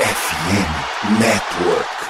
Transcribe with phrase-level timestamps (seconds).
[0.00, 2.09] FM Network.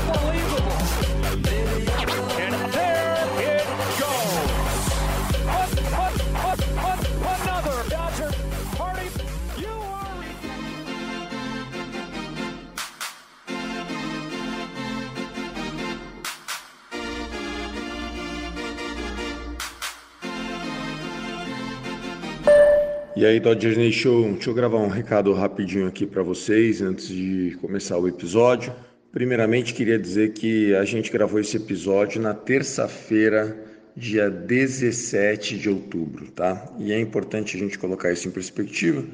[23.21, 27.55] E aí, Dodgers Nation, deixa eu gravar um recado rapidinho aqui para vocês antes de
[27.61, 28.73] começar o episódio.
[29.11, 33.55] Primeiramente, queria dizer que a gente gravou esse episódio na terça-feira,
[33.95, 36.67] dia 17 de outubro, tá?
[36.79, 39.05] E é importante a gente colocar isso em perspectiva,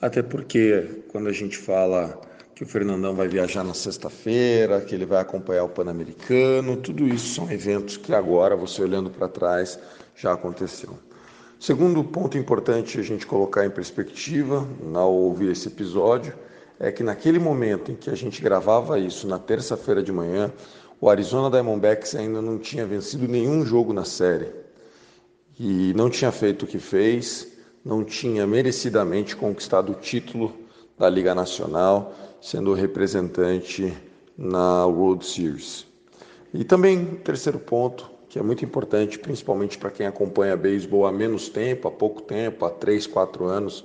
[0.00, 2.20] até porque quando a gente fala
[2.56, 7.32] que o Fernandão vai viajar na sexta-feira, que ele vai acompanhar o Pan-Americano, tudo isso
[7.36, 9.78] são eventos que agora, você olhando para trás,
[10.16, 10.98] já aconteceu.
[11.62, 16.34] Segundo ponto importante a gente colocar em perspectiva ao ouvir esse episódio
[16.76, 20.52] é que naquele momento em que a gente gravava isso na terça-feira de manhã,
[21.00, 24.48] o Arizona Diamondbacks ainda não tinha vencido nenhum jogo na série
[25.56, 27.52] e não tinha feito o que fez,
[27.84, 30.52] não tinha merecidamente conquistado o título
[30.98, 33.96] da Liga Nacional, sendo representante
[34.36, 35.86] na World Series.
[36.52, 41.50] E também, terceiro ponto, que é muito importante, principalmente para quem acompanha beisebol há menos
[41.50, 43.84] tempo, há pouco tempo, há 3, 4 anos,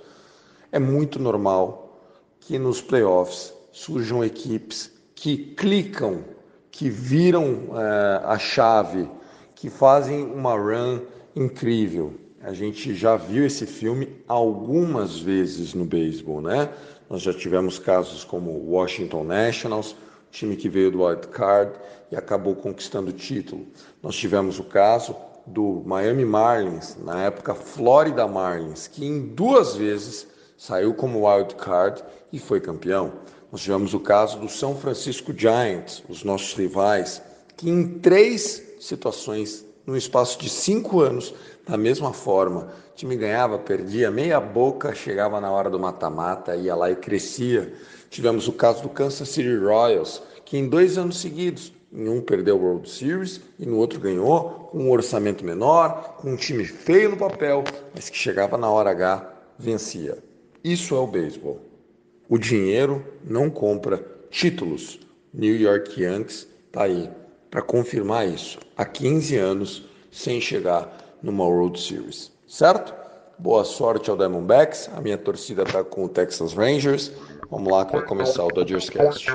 [0.72, 2.00] é muito normal
[2.40, 6.24] que nos playoffs surjam equipes que clicam,
[6.72, 9.10] que viram é, a chave,
[9.54, 11.02] que fazem uma run
[11.36, 12.14] incrível.
[12.42, 16.70] A gente já viu esse filme algumas vezes no beisebol, né?
[17.10, 19.94] Nós já tivemos casos como Washington Nationals,
[20.32, 21.72] time que veio do wild card
[22.12, 23.68] e acabou conquistando o título.
[24.02, 25.16] Nós tivemos o caso
[25.46, 30.28] do Miami Marlins, na época Florida Marlins, que em duas vezes
[30.58, 33.14] saiu como wild card e foi campeão.
[33.52, 37.22] Nós tivemos o caso do São Francisco Giants, os nossos rivais,
[37.56, 41.34] que em três situações, no espaço de cinco anos,
[41.66, 46.76] da mesma forma, o time ganhava, perdia, meia boca, chegava na hora do mata-mata, ia
[46.76, 47.74] lá e crescia.
[48.10, 52.58] Tivemos o caso do Kansas City Royals, que em dois anos seguidos, em um perdeu
[52.58, 57.10] o World Series e no outro ganhou, com um orçamento menor, com um time feio
[57.10, 57.64] no papel,
[57.94, 60.18] mas que chegava na hora H, vencia.
[60.64, 61.62] Isso é o beisebol.
[62.30, 65.00] O dinheiro não compra títulos.
[65.34, 67.10] New York Yankees está aí
[67.50, 72.94] para confirmar isso há 15 anos sem chegar numa World Series, certo?
[73.40, 74.90] Boa sorte ao Diamondbacks.
[74.96, 77.12] A minha torcida está com o Texas Rangers.
[77.52, 79.28] Vamos lá que vai começar o Dodgers Cast.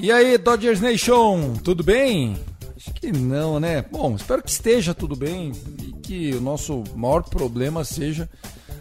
[0.00, 2.36] E aí, Dodgers Nation, tudo bem?
[2.76, 3.82] Acho que não, né?
[3.82, 8.28] Bom, espero que esteja tudo bem e que o nosso maior problema seja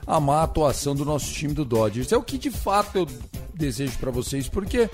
[0.08, 2.12] a má atuação do nosso time do Dodgers.
[2.12, 3.08] É o que de fato eu
[3.54, 4.90] desejo para vocês, porque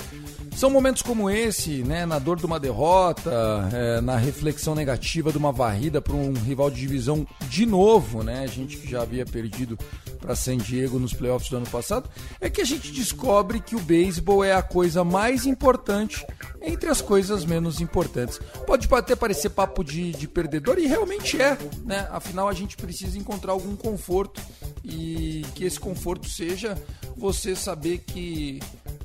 [0.55, 3.31] são momentos como esse, né, na dor de uma derrota,
[3.73, 8.43] é, na reflexão negativa de uma varrida para um rival de divisão de novo, né,
[8.43, 9.77] a gente que já havia perdido
[10.19, 13.79] para San Diego nos playoffs do ano passado, é que a gente descobre que o
[13.79, 16.25] beisebol é a coisa mais importante
[16.61, 18.39] entre as coisas menos importantes.
[18.65, 22.07] Pode até parecer papo de, de perdedor e realmente é, né?
[22.11, 24.41] Afinal, a gente precisa encontrar algum conforto
[24.83, 26.75] e que esse conforto seja
[27.15, 28.59] você saber que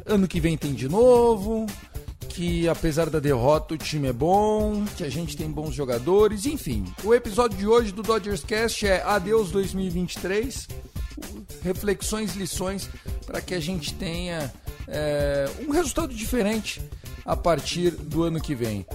[0.07, 1.40] ano que vem tem de novo,
[2.29, 6.85] que apesar da derrota o time é bom, que a gente tem bons jogadores, enfim.
[7.05, 10.69] O episódio de hoje do Dodgers Cast é Adeus 2023,
[11.63, 12.89] reflexões, lições
[13.27, 14.53] para que a gente tenha
[14.89, 16.81] é, um resultado diferente
[17.25, 18.87] a partir do ano que vem.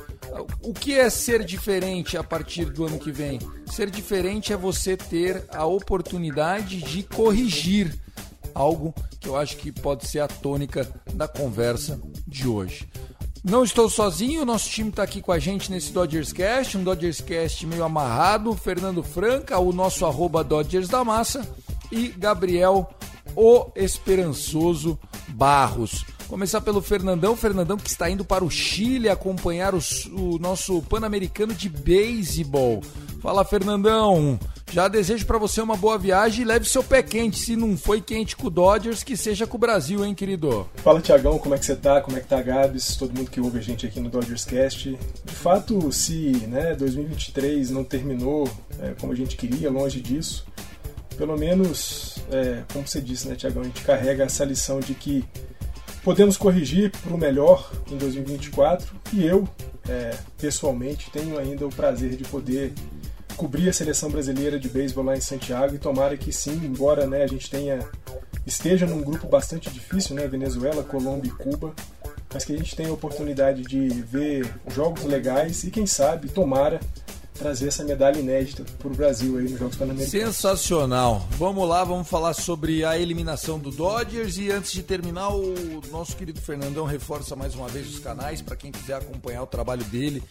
[0.62, 3.40] O que é ser diferente a partir do ano que vem?
[3.68, 7.94] Ser diferente é você ter a oportunidade de corrigir
[8.56, 12.88] algo que eu acho que pode ser a tônica da conversa de hoje.
[13.44, 16.84] Não estou sozinho, o nosso time está aqui com a gente nesse Dodgers Cast, um
[16.84, 18.56] Dodgers Cast meio amarrado.
[18.56, 21.48] Fernando Franca, o nosso arroba Dodgers da Massa,
[21.92, 22.90] e Gabriel,
[23.36, 24.98] o Esperançoso
[25.28, 26.06] Barros.
[26.28, 31.54] Começar pelo Fernandão, Fernandão que está indo para o Chile acompanhar os, o nosso Pan-Americano
[31.54, 32.82] de Beisebol.
[33.26, 34.40] Fala, Fernandão.
[34.72, 37.40] Já desejo para você uma boa viagem e leve seu pé quente.
[37.40, 40.70] Se não foi quente com o Dodgers, que seja com o Brasil, hein, querido?
[40.76, 42.00] Fala, Tiagão, como é que você tá?
[42.02, 42.96] Como é que tá, Gabs?
[42.96, 44.96] Todo mundo que ouve a gente aqui no Dodgers Cast.
[45.26, 48.48] De fato, se né, 2023 não terminou
[48.80, 50.46] é, como a gente queria, longe disso,
[51.18, 55.26] pelo menos, é, como você disse, né, Tiagão, a gente carrega essa lição de que
[56.04, 59.50] podemos corrigir para o melhor em 2024 e eu,
[59.90, 62.72] é, pessoalmente, tenho ainda o prazer de poder
[63.36, 67.24] cobrir a seleção brasileira de beisebol lá em Santiago e tomara que sim, embora né,
[67.24, 67.80] a gente tenha
[68.46, 71.74] esteja num grupo bastante difícil, né, Venezuela, Colômbia e Cuba,
[72.34, 76.80] mas que a gente tenha a oportunidade de ver jogos legais e quem sabe, tomara,
[77.34, 80.36] trazer essa medalha inédita para o Brasil aí nos Jogos Pan-Americanos.
[80.36, 81.28] Sensacional.
[81.32, 86.16] Vamos lá, vamos falar sobre a eliminação do Dodgers e antes de terminar, o nosso
[86.16, 90.24] querido Fernandão reforça mais uma vez os canais para quem quiser acompanhar o trabalho dele,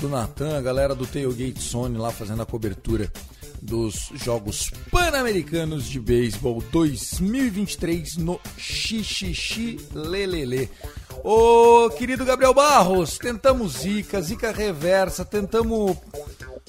[0.00, 3.10] do Natan, a galera do Tailgate Sony lá fazendo a cobertura
[3.62, 10.70] dos Jogos Pan-Americanos de Beisebol 2023 no Xixixi Lelele.
[11.24, 15.96] Ô querido Gabriel Barros, tentamos Zica, Zica Reversa, tentamos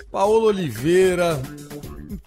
[0.09, 1.39] Paulo Oliveira,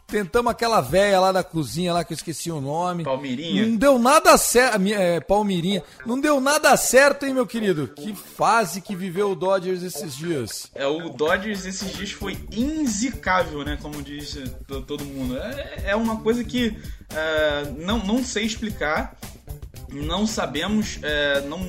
[0.06, 3.04] tentamos aquela véia lá da cozinha lá que eu esqueci o nome.
[3.04, 3.66] Palmirinha.
[3.66, 4.80] Não deu nada certo.
[4.88, 5.82] É, Palmirinha.
[6.04, 7.88] Não deu nada certo, hein, meu querido?
[7.88, 10.70] Que fase que viveu o Dodgers esses dias.
[10.74, 13.78] É, o Dodgers esses dias foi inzicável, né?
[13.80, 14.38] Como diz
[14.86, 15.36] todo mundo.
[15.38, 16.76] É, é uma coisa que
[17.14, 19.16] é, não, não sei explicar.
[19.92, 21.60] Não sabemos, é, não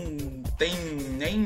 [0.58, 0.72] tem
[1.18, 1.44] nem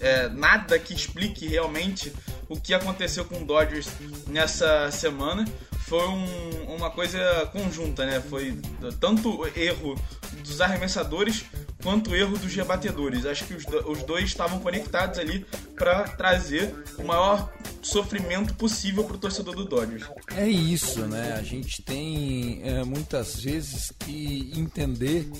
[0.00, 2.12] é, nada que explique realmente
[2.50, 3.88] o que aconteceu com o Dodgers
[4.26, 5.46] nessa semana.
[5.86, 8.20] Foi um, uma coisa conjunta, né?
[8.20, 8.58] Foi
[8.98, 9.98] tanto erro
[10.42, 11.44] dos arremessadores
[11.82, 13.24] quanto erro dos rebatedores.
[13.24, 17.50] Acho que os, os dois estavam conectados ali para trazer o maior
[17.82, 20.04] sofrimento possível para o torcedor do Dodgers.
[20.36, 21.32] É isso, né?
[21.32, 25.30] A gente tem é, muitas vezes que entender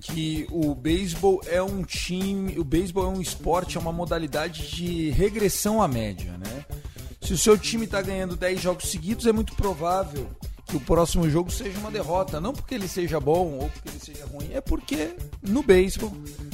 [0.00, 5.10] que o beisebol é um time, o beisebol é um esporte, é uma modalidade de
[5.10, 6.64] regressão à média, né?
[7.20, 10.28] Se o seu time está ganhando 10 jogos seguidos, é muito provável
[10.66, 12.40] que o próximo jogo seja uma derrota.
[12.40, 16.12] Não porque ele seja bom ou porque ele seja ruim, é porque no beisebol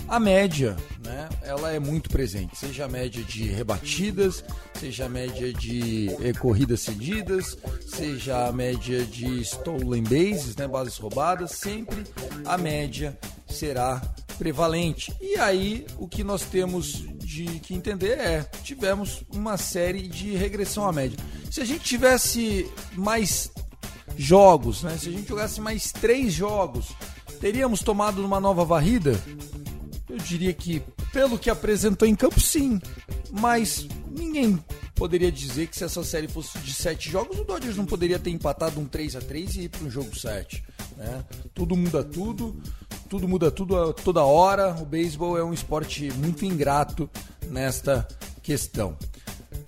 [0.08, 2.56] a média, né, ela é muito presente.
[2.56, 4.44] Seja a média de rebatidas,
[4.78, 7.56] seja a média de eh, corridas cedidas,
[7.86, 12.04] seja a média de stolen bases, né, bases roubadas, sempre
[12.44, 13.18] a média
[13.48, 14.00] será
[14.38, 15.14] prevalente.
[15.20, 20.86] E aí o que nós temos de que entender é, tivemos uma série de regressão
[20.86, 21.18] à média.
[21.50, 23.50] Se a gente tivesse mais
[24.16, 24.96] jogos, né?
[24.98, 26.88] Se a gente jogasse mais três jogos,
[27.40, 29.20] teríamos tomado uma nova varrida?
[30.12, 32.78] Eu diria que, pelo que apresentou em campo, sim.
[33.30, 34.62] Mas ninguém
[34.94, 38.28] poderia dizer que se essa série fosse de sete jogos, o Dodgers não poderia ter
[38.28, 40.62] empatado um 3 a 3 e ir para um jogo 7.
[40.98, 41.24] Né?
[41.54, 42.54] Tudo muda tudo,
[43.08, 44.76] tudo muda tudo toda hora.
[44.82, 47.08] O beisebol é um esporte muito ingrato
[47.48, 48.06] nesta
[48.42, 48.98] questão.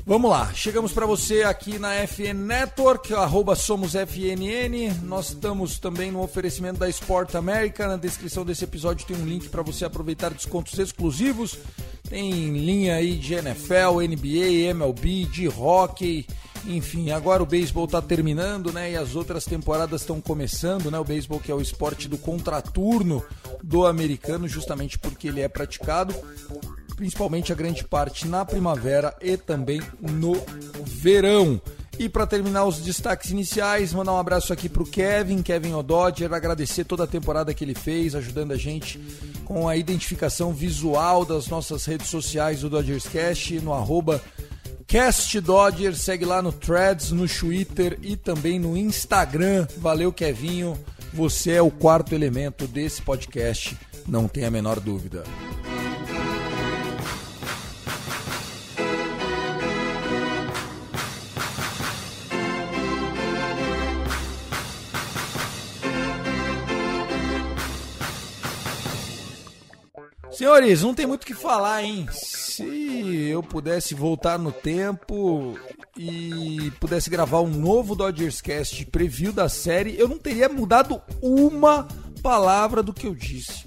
[0.07, 5.01] Vamos lá, chegamos para você aqui na FN Network, arroba SomosFNN.
[5.03, 7.89] Nós estamos também no oferecimento da Sport America.
[7.89, 11.57] Na descrição desse episódio tem um link para você aproveitar descontos exclusivos.
[12.07, 16.27] Tem linha aí de NFL, NBA, MLB, de hockey,
[16.67, 18.93] enfim, agora o beisebol está terminando, né?
[18.93, 20.99] E as outras temporadas estão começando, né?
[20.99, 23.25] O beisebol que é o esporte do contraturno
[23.63, 26.15] do americano, justamente porque ele é praticado
[26.97, 30.35] principalmente a grande parte na primavera e também no
[30.85, 31.61] verão.
[31.99, 36.33] E para terminar os destaques iniciais, mandar um abraço aqui para o Kevin, Kevin Ododger,
[36.33, 38.99] agradecer toda a temporada que ele fez, ajudando a gente
[39.45, 44.21] com a identificação visual das nossas redes sociais do Dodgers Cast, no arroba
[45.95, 49.67] segue lá no Threads, no Twitter e também no Instagram.
[49.79, 50.79] Valeu, Kevinho.
[51.13, 55.25] Você é o quarto elemento desse podcast, não tem a menor dúvida.
[70.37, 72.09] Senhores, não tem muito o que falar, hein?
[72.11, 75.57] Se eu pudesse voltar no tempo
[75.97, 81.87] e pudesse gravar um novo Dodgers Cast preview da série, eu não teria mudado uma
[82.23, 83.65] palavra do que eu disse.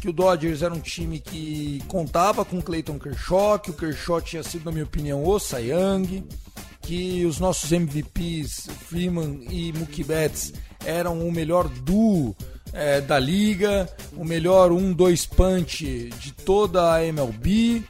[0.00, 4.42] Que o Dodgers era um time que contava com Clayton Kershaw, que o Kershaw tinha
[4.42, 6.24] sido, na minha opinião, o Cy Young,
[6.80, 12.36] que os nossos MVPs, Freeman e Mookie Betts, eram o melhor duo
[12.72, 17.82] é, da liga, o melhor 1-2 punch de toda a MLB.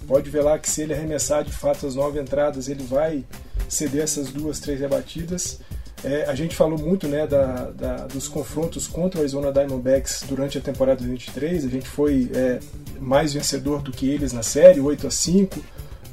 [0.08, 3.26] pode ver lá que se ele arremessar de fato as nove entradas, ele vai
[3.68, 5.60] ceder essas duas, três rebatidas.
[6.02, 10.56] É, a gente falou muito né, da, da, dos confrontos contra o Arizona Diamondbacks durante
[10.56, 11.66] a temporada 2023.
[11.66, 12.58] A gente foi é,
[12.98, 15.62] mais vencedor do que eles na série, 8 a 5.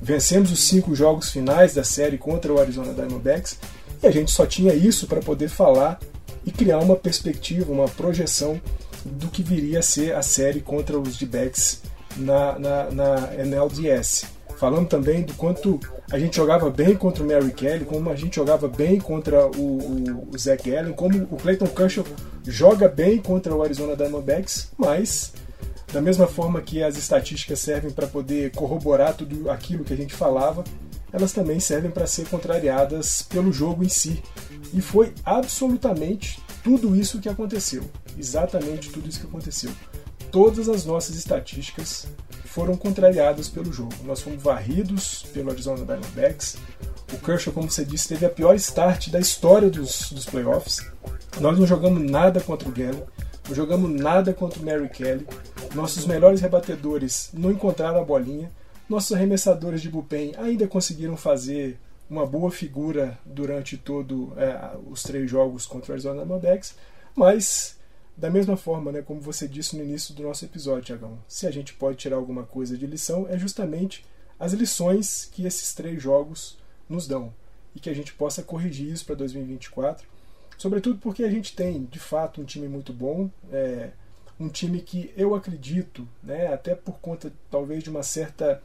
[0.01, 3.57] Vencemos os cinco jogos finais da série contra o Arizona Diamondbacks.
[4.01, 5.99] E a gente só tinha isso para poder falar
[6.45, 8.59] e criar uma perspectiva, uma projeção
[9.05, 11.81] do que viria a ser a série contra os D-backs
[12.15, 14.25] na, na, na NLDS.
[14.57, 15.79] Falando também do quanto
[16.11, 19.77] a gente jogava bem contra o Mary Kelly, como a gente jogava bem contra o,
[19.77, 22.05] o, o Zach Allen, como o Clayton Kershaw
[22.45, 25.33] joga bem contra o Arizona Diamondbacks, mas
[25.91, 30.13] da mesma forma que as estatísticas servem para poder corroborar tudo aquilo que a gente
[30.13, 30.63] falava,
[31.11, 34.21] elas também servem para ser contrariadas pelo jogo em si.
[34.73, 37.83] E foi absolutamente tudo isso que aconteceu.
[38.17, 39.71] Exatamente tudo isso que aconteceu.
[40.31, 42.07] Todas as nossas estatísticas
[42.45, 43.93] foram contrariadas pelo jogo.
[44.03, 46.57] Nós fomos varridos pelo Arizona Diamondbacks.
[47.13, 50.85] O Kershaw, como você disse, teve a pior start da história dos, dos playoffs.
[51.39, 53.03] Nós não jogamos nada contra o Gallen,
[53.47, 55.25] não jogamos nada contra o Mary Kelly.
[55.73, 58.51] Nossos melhores rebatedores não encontraram a bolinha.
[58.89, 61.77] Nossos arremessadores de bullpen ainda conseguiram fazer
[62.09, 66.75] uma boa figura durante todo é, os três jogos contra o Arizona Diamondbacks,
[67.13, 67.77] mas
[68.15, 71.51] da mesma forma, né, como você disse no início do nosso episódio, Tiagão, se a
[71.51, 74.05] gente pode tirar alguma coisa de lição, é justamente
[74.39, 77.33] as lições que esses três jogos nos dão
[77.75, 80.07] e que a gente possa corrigir isso para 2024,
[80.57, 83.91] sobretudo porque a gente tem, de fato, um time muito bom, é,
[84.39, 88.61] um time que eu acredito, né, até por conta talvez de uma certa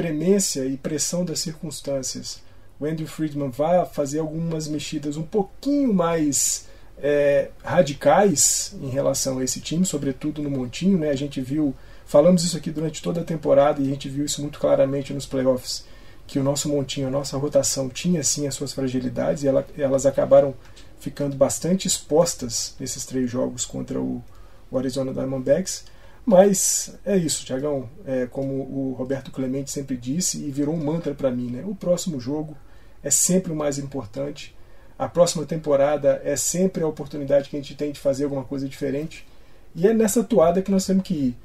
[0.00, 2.40] premência e pressão das circunstâncias,
[2.78, 6.66] o Andrew Friedman vai fazer algumas mexidas um pouquinho mais
[7.02, 10.96] é, radicais em relação a esse time, sobretudo no Montinho.
[10.96, 11.10] Né?
[11.10, 11.74] A gente viu,
[12.06, 15.26] falamos isso aqui durante toda a temporada e a gente viu isso muito claramente nos
[15.26, 15.84] playoffs,
[16.26, 20.06] que o nosso Montinho, a nossa rotação tinha sim as suas fragilidades e ela, elas
[20.06, 20.54] acabaram
[20.98, 24.24] ficando bastante expostas nesses três jogos contra o,
[24.70, 25.84] o Arizona Diamondbacks.
[26.24, 27.88] Mas é isso, Tiagão.
[28.04, 31.64] É, como o Roberto Clemente sempre disse e virou um mantra para mim, né?
[31.66, 32.56] O próximo jogo
[33.02, 34.54] é sempre o mais importante.
[34.98, 38.68] A próxima temporada é sempre a oportunidade que a gente tem de fazer alguma coisa
[38.68, 39.26] diferente.
[39.74, 41.36] E é nessa toada que nós temos que ir.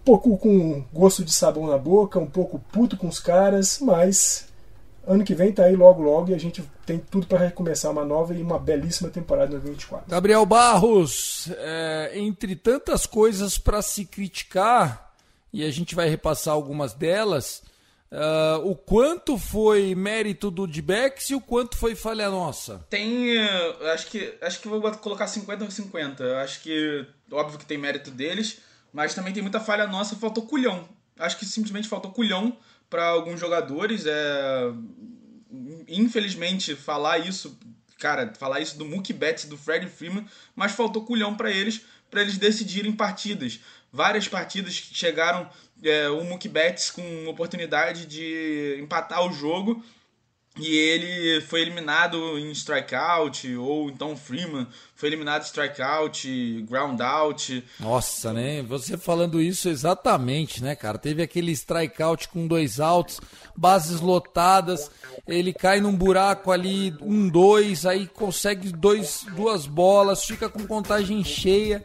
[0.00, 4.48] Um pouco com gosto de sabão na boca, um pouco puto com os caras, mas
[5.06, 8.04] ano que vem tá aí logo logo e a gente tem tudo para recomeçar uma
[8.04, 10.10] nova e uma belíssima temporada 2024.
[10.10, 15.12] Gabriel Barros, é, entre tantas coisas para se criticar,
[15.52, 17.62] e a gente vai repassar algumas delas,
[18.10, 22.84] uh, o quanto foi mérito do Dibex e o quanto foi falha nossa?
[22.90, 26.38] Tem, uh, acho que acho que vou colocar 50 ou 50.
[26.38, 28.58] Acho que óbvio que tem mérito deles,
[28.92, 30.88] mas também tem muita falha nossa, faltou culhão.
[31.18, 32.56] Acho que simplesmente faltou culhão
[32.94, 34.06] para alguns jogadores.
[34.06, 34.72] É...
[35.88, 37.58] Infelizmente, falar isso,
[37.98, 40.24] cara, falar isso do Mookie Betts, do Freddie Freeman,
[40.54, 43.58] mas faltou culhão para eles, para eles decidirem partidas.
[43.92, 45.50] Várias partidas que chegaram
[45.82, 49.84] é, o Mookie Betts com oportunidade de empatar o jogo
[50.56, 57.64] e ele foi eliminado em strikeout, ou então Freeman foi eliminado em strikeout, ground out.
[57.80, 58.62] Nossa, né?
[58.62, 60.96] Você falando isso exatamente, né, cara?
[60.96, 63.20] Teve aquele strikeout com dois outs,
[63.56, 64.90] bases lotadas,
[65.26, 71.24] ele cai num buraco ali, um, dois, aí consegue dois, duas bolas, fica com contagem
[71.24, 71.84] cheia.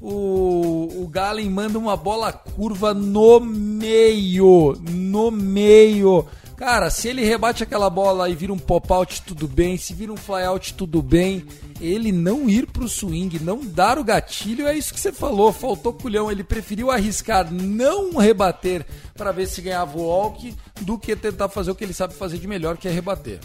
[0.00, 4.76] o, o Galen manda uma bola curva no meio.
[4.90, 6.26] No meio.
[6.60, 9.78] Cara, se ele rebate aquela bola e vira um pop-out, tudo bem.
[9.78, 11.46] Se vira um fly-out, tudo bem.
[11.80, 15.54] Ele não ir pro swing, não dar o gatilho, é isso que você falou.
[15.54, 16.30] Faltou culhão.
[16.30, 21.70] Ele preferiu arriscar não rebater para ver se ganhava o walk do que tentar fazer
[21.70, 23.40] o que ele sabe fazer de melhor, que é rebater.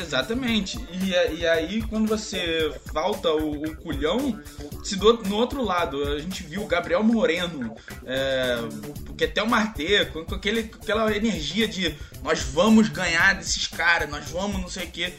[0.00, 0.78] Exatamente.
[0.90, 4.40] E, e aí, quando você falta o, o culhão,
[4.82, 7.74] se do, no outro lado a gente viu o Gabriel Moreno,
[8.06, 8.56] é,
[9.08, 14.08] o Ketel Marte, com, com aquele, com aquela energia de nós vamos ganhar desses caras,
[14.08, 15.12] nós vamos não sei o quê.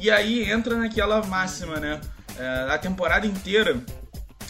[0.00, 2.00] E aí entra naquela máxima, né?
[2.38, 3.78] É, a temporada inteira,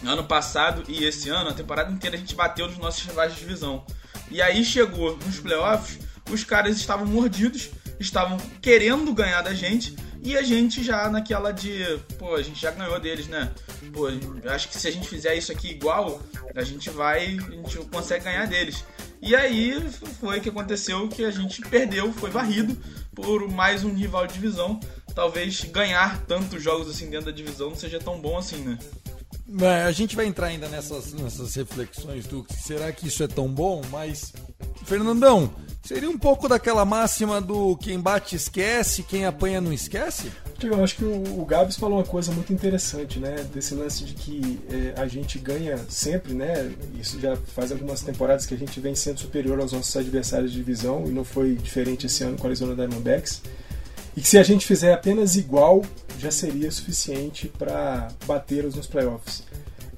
[0.04, 3.40] ano passado e esse ano, a temporada inteira a gente bateu nos nossos rivais de
[3.40, 3.84] divisão.
[4.30, 5.98] E aí chegou nos playoffs,
[6.30, 7.70] os caras estavam mordidos
[8.00, 12.70] estavam querendo ganhar da gente e a gente já naquela de, pô, a gente já
[12.70, 13.50] ganhou deles, né?
[13.92, 14.06] Pô,
[14.48, 16.22] acho que se a gente fizer isso aqui igual,
[16.54, 18.84] a gente vai, a gente consegue ganhar deles.
[19.20, 19.74] E aí
[20.20, 22.76] foi que aconteceu que a gente perdeu, foi varrido
[23.14, 24.78] por mais um rival de divisão.
[25.14, 28.78] Talvez ganhar tantos jogos assim dentro da divisão não seja tão bom assim, né?
[29.86, 33.82] A gente vai entrar ainda nessas, nessas reflexões do será que isso é tão bom,
[33.90, 34.32] mas
[34.84, 40.32] Fernandão, seria um pouco daquela máxima do quem bate esquece, quem apanha não esquece?
[40.62, 43.44] Eu acho que o, o Gabs falou uma coisa muito interessante, né?
[43.52, 46.72] Desse lance de que é, a gente ganha sempre, né?
[46.98, 50.58] Isso já faz algumas temporadas que a gente vem sendo superior aos nossos adversários de
[50.58, 53.42] divisão e não foi diferente esse ano com a Arizona Diamondbacks.
[54.16, 55.82] E que se a gente fizer apenas igual,
[56.18, 59.42] já seria suficiente para bater-os nos playoffs.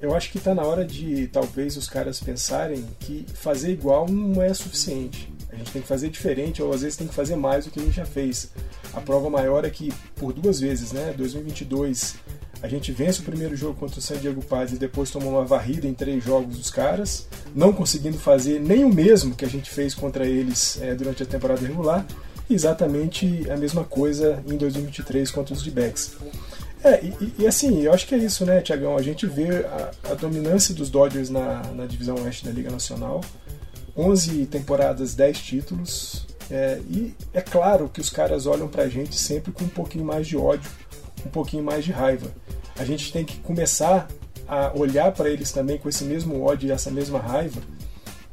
[0.01, 4.41] Eu acho que está na hora de talvez os caras pensarem que fazer igual não
[4.41, 5.33] é suficiente.
[5.51, 7.79] A gente tem que fazer diferente ou às vezes tem que fazer mais do que
[7.79, 8.51] a gente já fez.
[8.93, 12.15] A prova maior é que por duas vezes, né, 2022
[12.61, 15.45] a gente vence o primeiro jogo contra o San Diego Padres e depois tomou uma
[15.45, 19.69] varrida em três jogos dos caras, não conseguindo fazer nem o mesmo que a gente
[19.69, 22.05] fez contra eles é, durante a temporada regular
[22.49, 26.15] exatamente a mesma coisa em 2023 contra os D-backs.
[26.83, 28.95] É, e, e, assim, eu acho que é isso, né, Tiagão?
[28.95, 33.21] A gente vê a, a, dominância dos Dodgers na, na divisão oeste da Liga Nacional.
[33.97, 36.27] 11 temporadas, 10 títulos.
[36.51, 40.27] É, e é claro que os caras olham pra gente sempre com um pouquinho mais
[40.27, 40.69] de ódio,
[41.25, 42.27] um pouquinho mais de raiva.
[42.77, 44.07] A gente tem que começar
[44.47, 47.61] a olhar para eles também com esse mesmo ódio e essa mesma raiva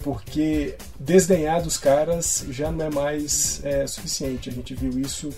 [0.03, 4.49] porque desdenhar dos caras já não é mais é, suficiente.
[4.49, 5.31] A gente viu isso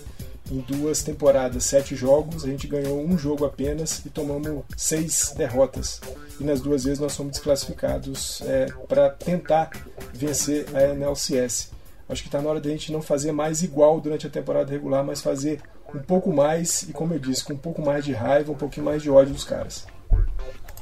[0.51, 6.01] em duas temporadas, sete jogos, a gente ganhou um jogo apenas e tomamos seis derrotas.
[6.39, 9.71] E nas duas vezes nós fomos desclassificados é, para tentar
[10.13, 11.71] vencer a NLCS.
[12.07, 14.71] Acho que está na hora de a gente não fazer mais igual durante a temporada
[14.71, 15.61] regular, mas fazer
[15.93, 18.85] um pouco mais e, como eu disse, com um pouco mais de raiva, um pouquinho
[18.85, 19.87] mais de ódio dos caras.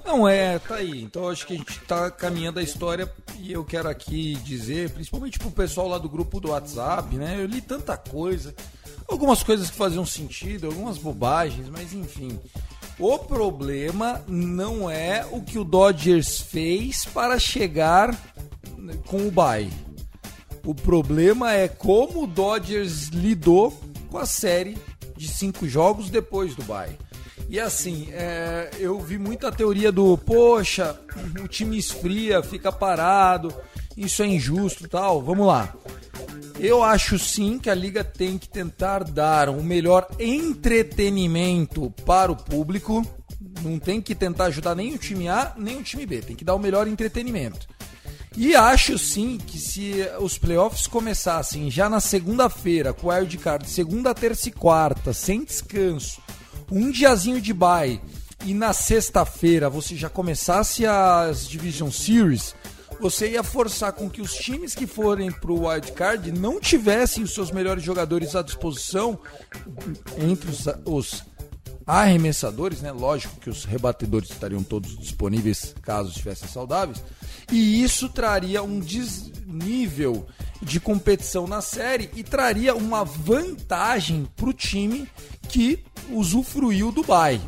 [0.06, 1.02] Não é, tá aí.
[1.02, 5.40] Então acho que a gente tá caminhando a história e eu quero aqui dizer, principalmente
[5.40, 7.38] pro pessoal lá do grupo do WhatsApp, né?
[7.40, 8.54] Eu li tanta coisa,
[9.08, 12.40] algumas coisas que faziam sentido, algumas bobagens, mas enfim.
[13.00, 18.16] O problema não é o que o Dodgers fez para chegar
[19.08, 19.72] com o bye.
[20.66, 23.78] O problema é como o Dodgers lidou
[24.10, 24.78] com a série
[25.18, 26.98] de cinco jogos depois do bye.
[27.50, 31.00] E assim, é, eu vi muita teoria do, poxa,
[31.44, 33.54] o time esfria, fica parado,
[33.96, 35.22] isso é injusto tal.
[35.22, 35.74] Vamos lá.
[36.60, 42.36] Eu acho sim que a liga tem que tentar dar o melhor entretenimento para o
[42.36, 43.06] público.
[43.62, 46.46] Não tem que tentar ajudar nem o time A nem o time B, tem que
[46.46, 47.68] dar o melhor entretenimento.
[48.36, 54.14] E acho sim que se os playoffs começassem já na segunda-feira, com o card, segunda,
[54.14, 56.20] terça e quarta, sem descanso,
[56.72, 58.02] um diazinho de bye.
[58.46, 62.54] E na sexta-feira você já começasse as Division Series,
[63.00, 67.34] você ia forçar com que os times que forem pro wild card não tivessem os
[67.34, 69.20] seus melhores jogadores à disposição
[70.18, 71.24] entre os, os
[71.86, 72.92] arremessadores, né?
[72.92, 77.04] Lógico que os rebatedores estariam todos disponíveis caso estivessem saudáveis.
[77.52, 80.26] E isso traria um desnível
[80.62, 85.08] de competição na série e traria uma vantagem para o time
[85.50, 87.42] que usufruiu do bye.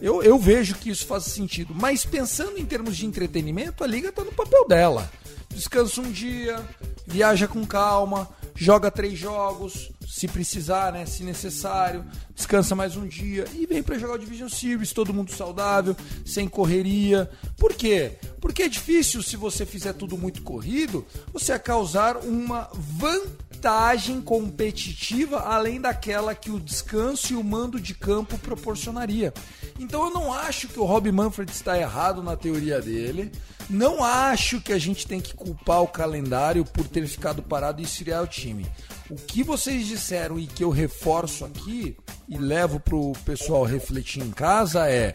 [0.00, 1.74] Eu, eu vejo que isso faz sentido.
[1.74, 5.10] Mas pensando em termos de entretenimento, a liga está no papel dela.
[5.50, 6.60] Descansa um dia,
[7.06, 13.44] viaja com calma, joga três jogos, se precisar, né, se necessário, descansa mais um dia
[13.54, 17.30] e vem para jogar o Division Series, todo mundo saudável, sem correria.
[17.56, 18.18] Por quê?
[18.40, 25.38] Porque é difícil se você fizer tudo muito corrido, você causar uma vantagem vantagem competitiva
[25.38, 29.32] além daquela que o descanso e o mando de campo proporcionaria.
[29.78, 33.30] Então eu não acho que o Rob Manfred está errado na teoria dele.
[33.72, 37.84] Não acho que a gente tem que culpar o calendário por ter ficado parado e
[37.84, 38.66] esfriar o time.
[39.08, 41.96] O que vocês disseram e que eu reforço aqui
[42.28, 45.14] e levo para o pessoal refletir em casa é: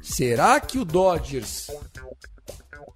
[0.00, 1.70] será que o Dodgers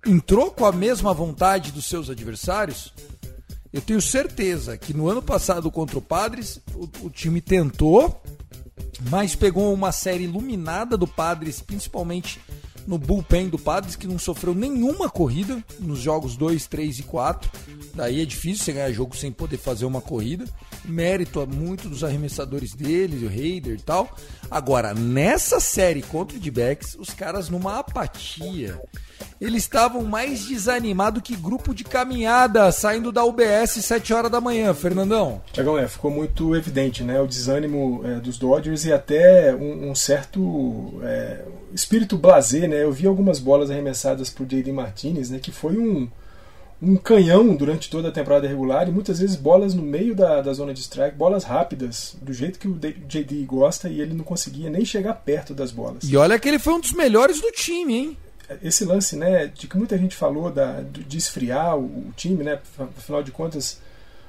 [0.07, 2.95] entrou com a mesma vontade dos seus adversários?
[3.71, 8.23] Eu tenho certeza que no ano passado contra o Padres, o, o time tentou,
[9.11, 12.41] mas pegou uma série iluminada do Padres, principalmente
[12.91, 17.49] no bullpen do Padres, que não sofreu nenhuma corrida nos jogos 2, 3 e 4.
[17.95, 20.45] Daí é difícil você ganhar jogo sem poder fazer uma corrida.
[20.85, 24.13] Mérito a muito dos arremessadores deles, o Raider e tal.
[24.51, 28.81] Agora, nessa série contra o D-Backs, os caras numa apatia
[29.41, 34.75] eles estavam mais desanimados que grupo de caminhada saindo da UBS 7 horas da manhã,
[34.75, 35.41] Fernandão.
[35.53, 39.95] Tiagão, é, ficou muito evidente né, o desânimo é, dos Dodgers e até um, um
[39.95, 42.69] certo é, espírito blazer.
[42.69, 42.83] Né?
[42.83, 44.73] Eu vi algumas bolas arremessadas por J.D.
[44.73, 46.07] Martinez, né, que foi um,
[46.83, 50.53] um canhão durante toda a temporada regular e muitas vezes bolas no meio da, da
[50.53, 54.69] zona de strike, bolas rápidas, do jeito que o JD gosta e ele não conseguia
[54.69, 56.05] nem chegar perto das bolas.
[56.05, 58.19] E olha que ele foi um dos melhores do time, hein?
[58.63, 62.59] Esse lance, né, de que muita gente falou da, de esfriar o, o time, né,
[62.97, 63.81] afinal de contas,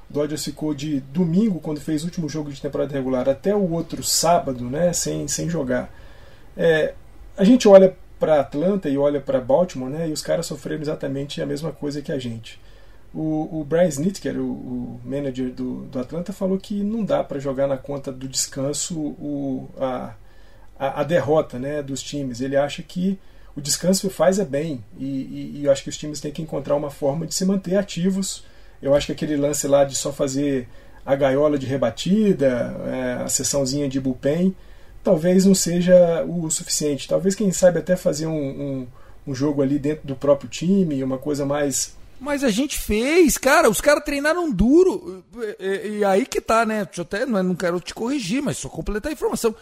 [0.08, 3.70] o Dodgers ficou de domingo, quando fez o último jogo de temporada regular, até o
[3.72, 5.92] outro sábado, né, sem, sem jogar.
[6.56, 6.94] É,
[7.36, 11.42] a gente olha para Atlanta e olha para Baltimore, né, e os caras sofreram exatamente
[11.42, 12.60] a mesma coisa que a gente.
[13.14, 17.38] O, o Brian Snitker, o, o manager do, do Atlanta, falou que não dá para
[17.38, 20.14] jogar na conta do descanso o, a,
[20.78, 22.40] a, a derrota né, dos times.
[22.40, 23.18] Ele acha que
[23.56, 26.42] o descanso faz é bem e, e, e, eu acho que os times têm que
[26.42, 28.44] encontrar uma forma de se manter ativos.
[28.80, 30.68] Eu acho que aquele lance lá de só fazer
[31.04, 34.54] a gaiola de rebatida, é, a sessãozinha de bullpen,
[35.04, 37.08] talvez não seja o suficiente.
[37.08, 38.86] Talvez, quem sabe, até fazer um, um,
[39.26, 43.68] um jogo ali dentro do próprio time, uma coisa mais mas a gente fez, cara,
[43.68, 45.24] os caras treinaram duro.
[45.58, 46.86] E, e, aí que tá, né?
[46.96, 49.52] Eu até, não, não quero te corrigir, mas só completar a informação.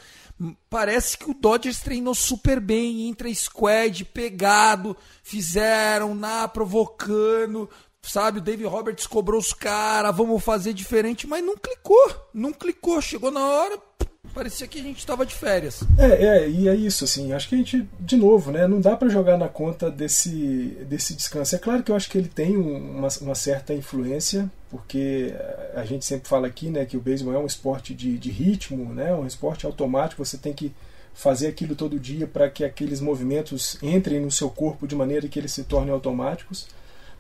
[0.71, 7.69] Parece que o Dodgers treinou super bem, entra squad, pegado, fizeram na provocando,
[8.01, 8.39] sabe?
[8.39, 13.03] O Dave Roberts cobrou os caras, vamos fazer diferente, mas não clicou, não clicou.
[13.03, 13.79] Chegou na hora,
[14.31, 15.83] parecia que a gente estava de férias.
[15.99, 18.97] É, é, e é isso, assim, acho que a gente, de novo, né, não dá
[18.97, 21.55] para jogar na conta desse, desse descanso.
[21.55, 25.35] É claro que eu acho que ele tem uma, uma, certa influência, porque
[25.75, 28.93] a gente sempre fala aqui, né, que o beisebol é um esporte de, de ritmo,
[28.95, 30.73] né, um esporte automático, você tem que
[31.13, 35.39] fazer aquilo todo dia para que aqueles movimentos entrem no seu corpo de maneira que
[35.39, 36.69] eles se tornem automáticos.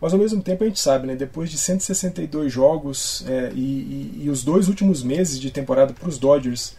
[0.00, 4.22] Mas ao mesmo tempo a gente sabe, né, depois de 162 jogos é, e, e,
[4.24, 6.74] e os dois últimos meses de temporada para os Dodgers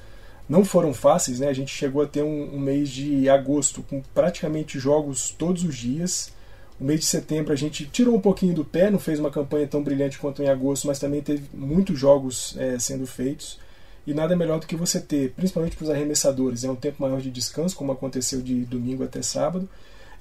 [0.52, 1.48] não foram fáceis, né?
[1.48, 5.78] A gente chegou a ter um, um, mês de agosto com praticamente jogos todos os
[5.78, 6.34] dias.
[6.78, 9.66] O mês de setembro a gente tirou um pouquinho do pé, não fez uma campanha
[9.66, 13.60] tão brilhante quanto em agosto, mas também teve muitos jogos é, sendo feitos.
[14.06, 17.22] E nada melhor do que você ter, principalmente para os arremessadores, é um tempo maior
[17.22, 19.70] de descanso, como aconteceu de domingo até sábado.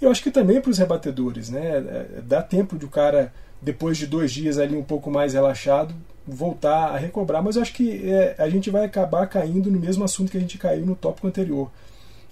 [0.00, 1.78] E eu acho que também para os rebatedores, né?
[1.78, 5.94] É, dá tempo de o cara, depois de dois dias ali um pouco mais relaxado,
[6.26, 10.04] voltar a recobrar, mas eu acho que é, a gente vai acabar caindo no mesmo
[10.04, 11.70] assunto que a gente caiu no tópico anterior.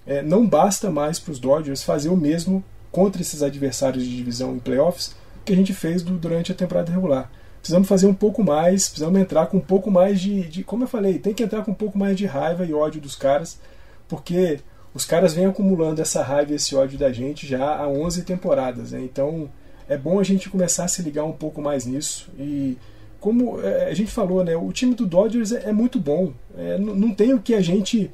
[0.06, 4.54] É, não basta mais para os Dodgers fazer o mesmo contra esses adversários de divisão
[4.54, 5.14] em playoffs
[5.44, 7.30] que a gente fez do, durante a temporada regular.
[7.60, 10.64] Precisamos fazer um pouco mais, precisamos entrar com um pouco mais de, de.
[10.64, 13.16] Como eu falei, tem que entrar com um pouco mais de raiva e ódio dos
[13.16, 13.58] caras,
[14.06, 14.60] porque
[14.94, 18.92] os caras vêm acumulando essa raiva e esse ódio da gente já há 11 temporadas.
[18.92, 19.00] Né?
[19.02, 19.50] Então
[19.88, 22.76] é bom a gente começar a se ligar um pouco mais nisso e
[23.20, 26.32] como é, a gente falou, né, o time do Dodgers é, é muito bom.
[26.56, 28.10] É, não tem o que a gente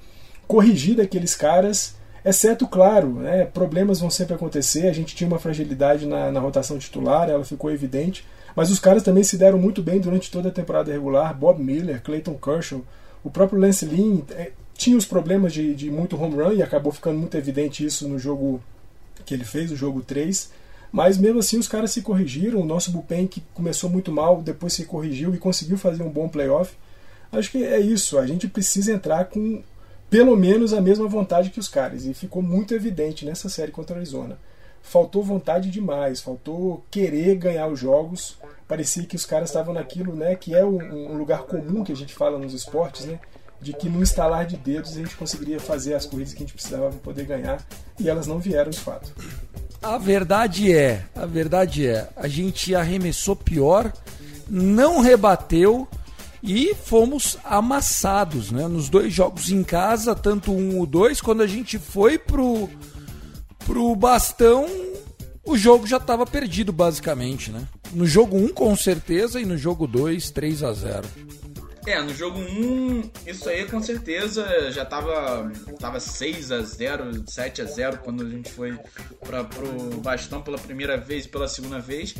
[0.46, 4.86] corrigir daqueles caras, exceto, claro, né, problemas vão sempre acontecer.
[4.86, 8.24] A gente tinha uma fragilidade na, na, rotação titular, ela ficou evidente.
[8.56, 11.36] Mas os caras também se deram muito bem durante toda a temporada regular.
[11.36, 12.82] Bob Miller, Clayton Kershaw,
[13.22, 16.92] o próprio Lance Lynn é, tinha os problemas de, de muito home run e acabou
[16.92, 18.62] ficando muito evidente isso no jogo
[19.26, 20.50] que ele fez, o jogo 3
[20.94, 22.60] mas mesmo assim os caras se corrigiram.
[22.60, 26.28] O nosso bullpen que começou muito mal, depois se corrigiu e conseguiu fazer um bom
[26.28, 26.76] playoff.
[27.32, 28.16] Acho que é isso.
[28.16, 29.60] A gente precisa entrar com
[30.08, 32.06] pelo menos a mesma vontade que os caras.
[32.06, 34.38] E ficou muito evidente nessa série contra a Arizona.
[34.82, 38.38] Faltou vontade demais, faltou querer ganhar os jogos.
[38.68, 42.14] Parecia que os caras estavam naquilo, né, que é um, lugar comum que a gente
[42.14, 43.18] fala nos esportes, né,
[43.60, 46.54] de que no instalar de dedos a gente conseguiria fazer as corridas que a gente
[46.54, 47.66] precisava para poder ganhar
[47.98, 49.12] e elas não vieram de fato.
[49.84, 53.92] A verdade é, a verdade é, a gente arremessou pior,
[54.48, 55.86] não rebateu,
[56.42, 58.66] e fomos amassados, né?
[58.66, 62.68] Nos dois jogos em casa, tanto um ou dois, quando a gente foi pro,
[63.58, 64.66] pro bastão,
[65.44, 67.66] o jogo já estava perdido, basicamente, né?
[67.92, 71.08] No jogo 1, um, com certeza, e no jogo 2, 3 a 0
[71.86, 77.60] é, no jogo 1, isso aí com certeza já tava, tava 6 a 0 7
[77.62, 78.78] a 0 quando a gente foi
[79.20, 82.14] para pro bastão pela primeira vez pela segunda vez.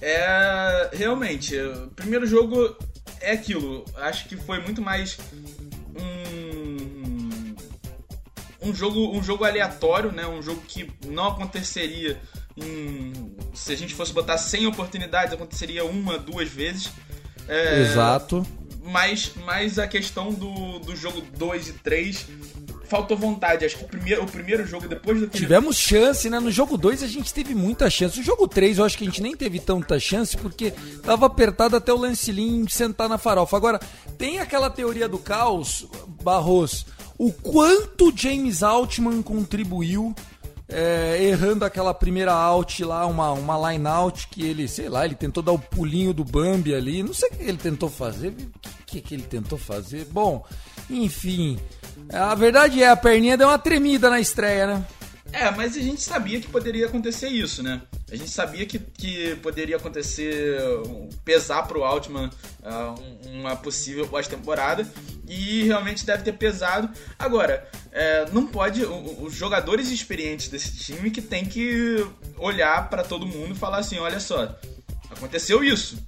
[0.00, 2.76] É, realmente, o primeiro jogo
[3.20, 3.84] é aquilo.
[3.96, 5.18] Acho que foi muito mais
[5.94, 7.54] um,
[8.68, 10.26] um jogo um jogo aleatório, né?
[10.26, 12.18] Um jogo que não aconteceria
[12.56, 16.90] em, se a gente fosse botar 100 oportunidades, aconteceria uma, duas vezes.
[17.46, 18.46] É, Exato
[18.84, 22.26] mas, mas a questão do, do jogo 2 e 3
[22.86, 23.64] faltou vontade.
[23.64, 26.38] Acho que o primeiro, o primeiro jogo, depois do Tivemos chance, né?
[26.38, 28.18] No jogo 2 a gente teve muita chance.
[28.18, 31.76] No jogo 3 eu acho que a gente nem teve tanta chance, porque tava apertado
[31.76, 32.34] até o Lance
[32.68, 33.56] sentar na farofa.
[33.56, 33.80] Agora,
[34.18, 35.86] tem aquela teoria do caos,
[36.22, 40.14] Barros, o quanto James Altman contribuiu
[40.68, 45.14] é, errando aquela primeira out lá, uma, uma line out que ele, sei lá, ele
[45.14, 47.02] tentou dar o pulinho do Bambi ali.
[47.02, 48.28] Não sei o que ele tentou fazer.
[48.28, 50.06] O que, que ele tentou fazer?
[50.06, 50.44] Bom,
[50.88, 51.58] enfim.
[52.12, 54.86] A verdade é, a perninha deu uma tremida na estreia, né?
[55.34, 57.82] É, mas a gente sabia que poderia acontecer isso, né?
[58.08, 60.60] A gente sabia que, que poderia acontecer,
[61.24, 62.30] pesar pro Altman
[62.62, 64.88] uh, uma possível pós-temporada
[65.26, 66.88] e realmente deve ter pesado.
[67.18, 68.84] Agora, é, não pode.
[68.84, 72.06] Os jogadores experientes desse time que tem que
[72.38, 74.56] olhar para todo mundo e falar assim: olha só,
[75.10, 75.98] aconteceu isso.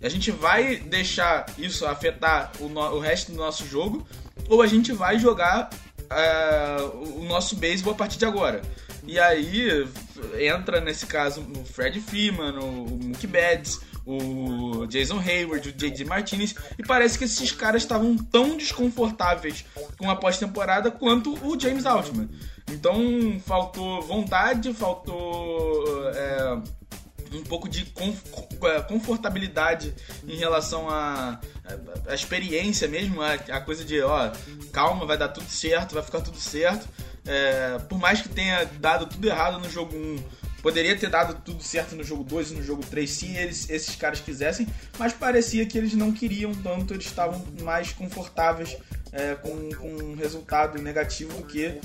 [0.00, 4.08] A gente vai deixar isso afetar o, no, o resto do nosso jogo
[4.48, 5.68] ou a gente vai jogar
[6.10, 8.62] uh, o nosso beisebol a partir de agora.
[9.06, 9.88] E aí
[10.38, 16.04] entra nesse caso o Fred Freeman, o Mookie Betts, o Jason Hayward, o J.J.
[16.06, 19.64] Martinez, e parece que esses caras estavam tão desconfortáveis
[19.98, 22.28] com a pós-temporada quanto o James Altman.
[22.70, 26.58] Então faltou vontade, faltou é,
[27.32, 27.92] um pouco de
[28.62, 29.94] é, confortabilidade
[30.26, 31.40] em relação à
[32.06, 34.32] a, experiência mesmo, a, a, coisa de, ó,
[34.72, 36.88] calma, vai dar tudo certo, vai ficar tudo certo.
[37.26, 40.18] É, por mais que tenha dado tudo errado no jogo 1,
[40.62, 43.94] poderia ter dado tudo certo no jogo 2 e no jogo 3 se eles, esses
[43.96, 44.66] caras quisessem,
[44.98, 48.76] mas parecia que eles não queriam tanto, eles estavam mais confortáveis
[49.12, 51.78] é, com, com um resultado negativo do que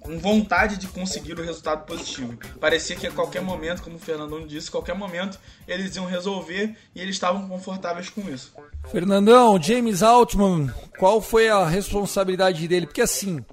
[0.00, 2.36] com vontade de conseguir o resultado positivo.
[2.58, 7.00] Parecia que a qualquer momento, como o Fernandão disse, qualquer momento eles iam resolver e
[7.00, 8.54] eles estavam confortáveis com isso.
[8.90, 12.86] Fernandão, James Altman, qual foi a responsabilidade dele?
[12.86, 13.44] Porque assim,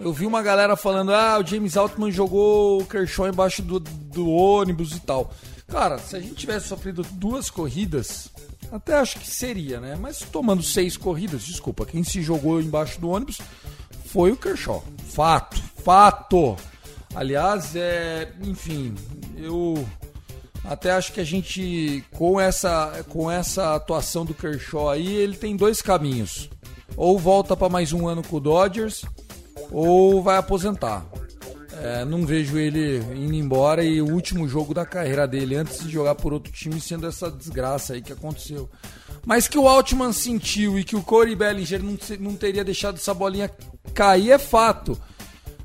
[0.00, 4.30] eu vi uma galera falando: ah, o James Altman jogou o Kershaw embaixo do, do
[4.30, 5.30] ônibus e tal.
[5.68, 8.30] Cara, se a gente tivesse sofrido duas corridas,
[8.72, 9.96] até acho que seria, né?
[10.00, 13.38] Mas tomando seis corridas, desculpa, quem se jogou embaixo do ônibus
[14.12, 14.82] foi o Kershaw.
[15.08, 16.56] Fato, fato.
[17.14, 18.94] Aliás, é, enfim,
[19.36, 19.86] eu
[20.64, 25.56] até acho que a gente com essa com essa atuação do Kershaw aí, ele tem
[25.56, 26.50] dois caminhos.
[26.96, 29.04] Ou volta para mais um ano com o Dodgers,
[29.70, 31.06] ou vai aposentar.
[31.72, 35.90] É, não vejo ele indo embora e o último jogo da carreira dele antes de
[35.90, 38.68] jogar por outro time sendo essa desgraça aí que aconteceu.
[39.24, 43.12] Mas que o Altman sentiu e que o Corey Bellinger não, não teria deixado essa
[43.12, 43.50] bolinha
[43.94, 44.98] cair é fato.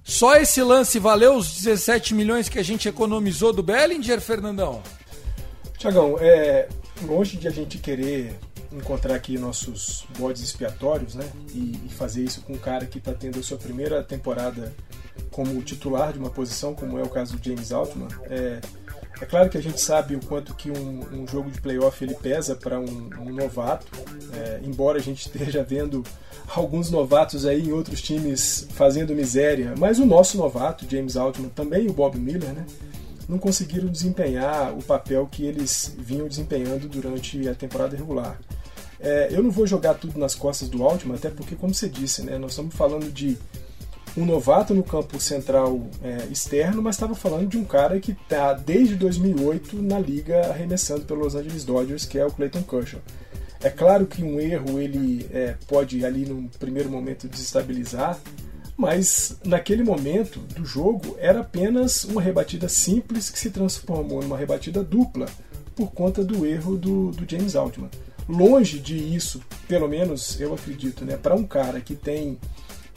[0.04, 4.84] Só esse lance valeu os 17 milhões que a gente economizou do Bellinger, Fernandão?
[5.78, 6.68] Tiagão, é,
[7.04, 8.38] longe de a gente querer
[8.72, 11.28] encontrar aqui nossos bodes expiatórios, né?
[11.54, 14.74] E, e fazer isso com um cara que está tendo a sua primeira temporada
[15.32, 18.08] como titular de uma posição, como é o caso do James Altman.
[18.24, 18.60] É,
[19.21, 22.15] é claro que a gente sabe o quanto que um, um jogo de playoff ele
[22.15, 23.88] pesa para um, um, novato,
[24.34, 26.04] é, embora a gente esteja vendo
[26.54, 31.88] alguns novatos aí em outros times fazendo miséria, mas o nosso novato, James Altman, também
[31.88, 32.65] o Bob Miller, né,
[33.28, 38.39] não conseguiram desempenhar o papel que eles vinham desempenhando durante a temporada regular.
[38.99, 42.21] É, eu não vou jogar tudo nas costas do Altman, até porque, como você disse,
[42.21, 43.38] né, nós estamos falando de
[44.17, 48.54] um novato no campo central é, externo, mas estava falando de um cara que está
[48.54, 53.01] desde 2008 na liga arremessando pelo Los Angeles Dodgers, que é o Clayton Kershaw.
[53.62, 58.19] É claro que um erro ele é, pode ali no primeiro momento desestabilizar,
[58.78, 64.84] mas naquele momento do jogo era apenas uma rebatida simples que se transformou numa rebatida
[64.84, 65.25] dupla
[65.75, 67.89] por conta do erro do, do James Altman.
[68.28, 72.38] Longe de isso, pelo menos eu acredito, né, para um cara que tem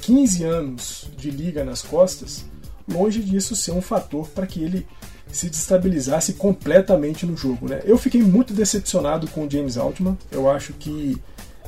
[0.01, 2.45] 15 anos de liga nas costas,
[2.89, 4.87] longe disso ser um fator para que ele
[5.31, 7.69] se destabilizasse completamente no jogo.
[7.69, 7.83] Né?
[7.85, 10.17] Eu fiquei muito decepcionado com o James Altman.
[10.31, 11.21] Eu acho que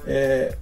[0.06, 0.56] é,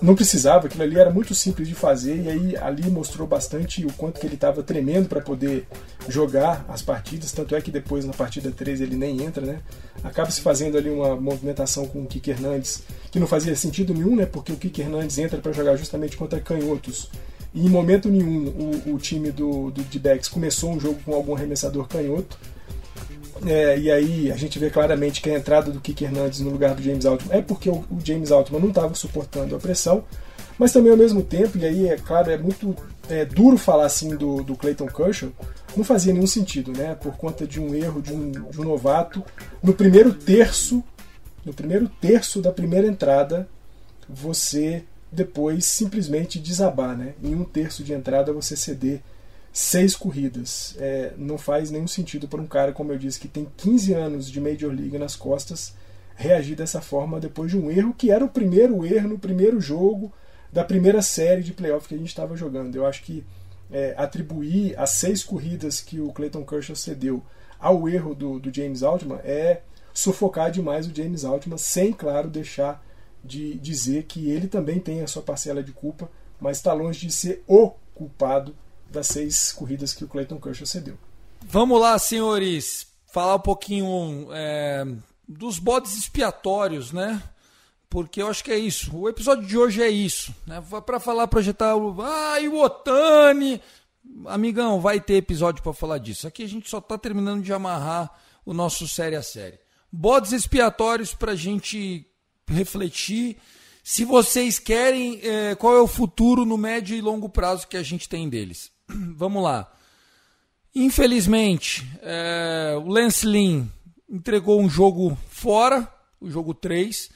[0.00, 3.92] não precisava, aquilo ali era muito simples de fazer e aí ali mostrou bastante o
[3.92, 5.66] quanto que ele estava tremendo para poder
[6.08, 9.60] jogar as partidas, tanto é que depois na partida 3 ele nem entra, né?
[10.02, 14.16] Acaba se fazendo ali uma movimentação com o Kike Hernandes, que não fazia sentido nenhum,
[14.16, 14.26] né?
[14.26, 17.10] Porque o Kike Hernandes entra para jogar justamente contra canhotos.
[17.52, 18.48] E em momento nenhum
[18.86, 22.38] o, o time do, do D-Backs começou um jogo com algum arremessador canhoto.
[23.46, 26.74] É, e aí a gente vê claramente que a entrada do Kike Hernandes no lugar
[26.74, 30.04] do James Altman é porque o, o James Altman não estava suportando a pressão,
[30.58, 32.74] mas também ao mesmo tempo, e aí é claro, é muito
[33.08, 35.30] é, duro falar assim do, do Clayton Kershaw,
[35.76, 36.96] não fazia nenhum sentido, né?
[36.96, 39.22] Por conta de um erro de um, de um novato
[39.62, 40.82] no primeiro terço,
[41.44, 43.48] no primeiro terço da primeira entrada,
[44.08, 47.14] você depois simplesmente desabar, né?
[47.22, 49.00] Em um terço de entrada você ceder
[49.52, 50.74] seis corridas.
[50.78, 54.30] É, não faz nenhum sentido para um cara, como eu disse, que tem 15 anos
[54.30, 55.74] de Major League nas costas,
[56.14, 60.12] reagir dessa forma depois de um erro que era o primeiro erro no primeiro jogo
[60.52, 62.74] da primeira série de playoff que a gente estava jogando.
[62.74, 63.24] Eu acho que
[63.70, 67.22] é, atribuir as seis corridas que o Clayton Kershaw cedeu
[67.58, 72.84] ao erro do, do James Altman é sufocar demais o James Altman, sem, claro, deixar
[73.24, 76.08] de dizer que ele também tem a sua parcela de culpa,
[76.40, 78.54] mas está longe de ser o culpado
[78.90, 80.98] das seis corridas que o Clayton Kershaw cedeu.
[81.42, 84.84] Vamos lá, senhores, falar um pouquinho é,
[85.26, 87.22] dos bodes expiatórios, né?
[87.88, 88.94] Porque eu acho que é isso.
[88.96, 90.34] O episódio de hoje é isso.
[90.46, 90.62] Né?
[90.84, 92.02] Para falar, projetar o.
[92.02, 93.60] Ah, e o Otani!
[94.26, 96.26] Amigão, vai ter episódio para falar disso.
[96.26, 98.10] Aqui a gente só está terminando de amarrar
[98.44, 99.58] o nosso série a série.
[99.90, 102.06] Bodes expiatórios para a gente
[102.46, 103.38] refletir.
[103.82, 107.82] Se vocês querem, é, qual é o futuro no médio e longo prazo que a
[107.82, 108.70] gente tem deles?
[109.16, 109.70] Vamos lá.
[110.74, 113.66] Infelizmente, é, o Lance Lynn
[114.08, 115.88] entregou um jogo fora,
[116.20, 117.10] o jogo 3.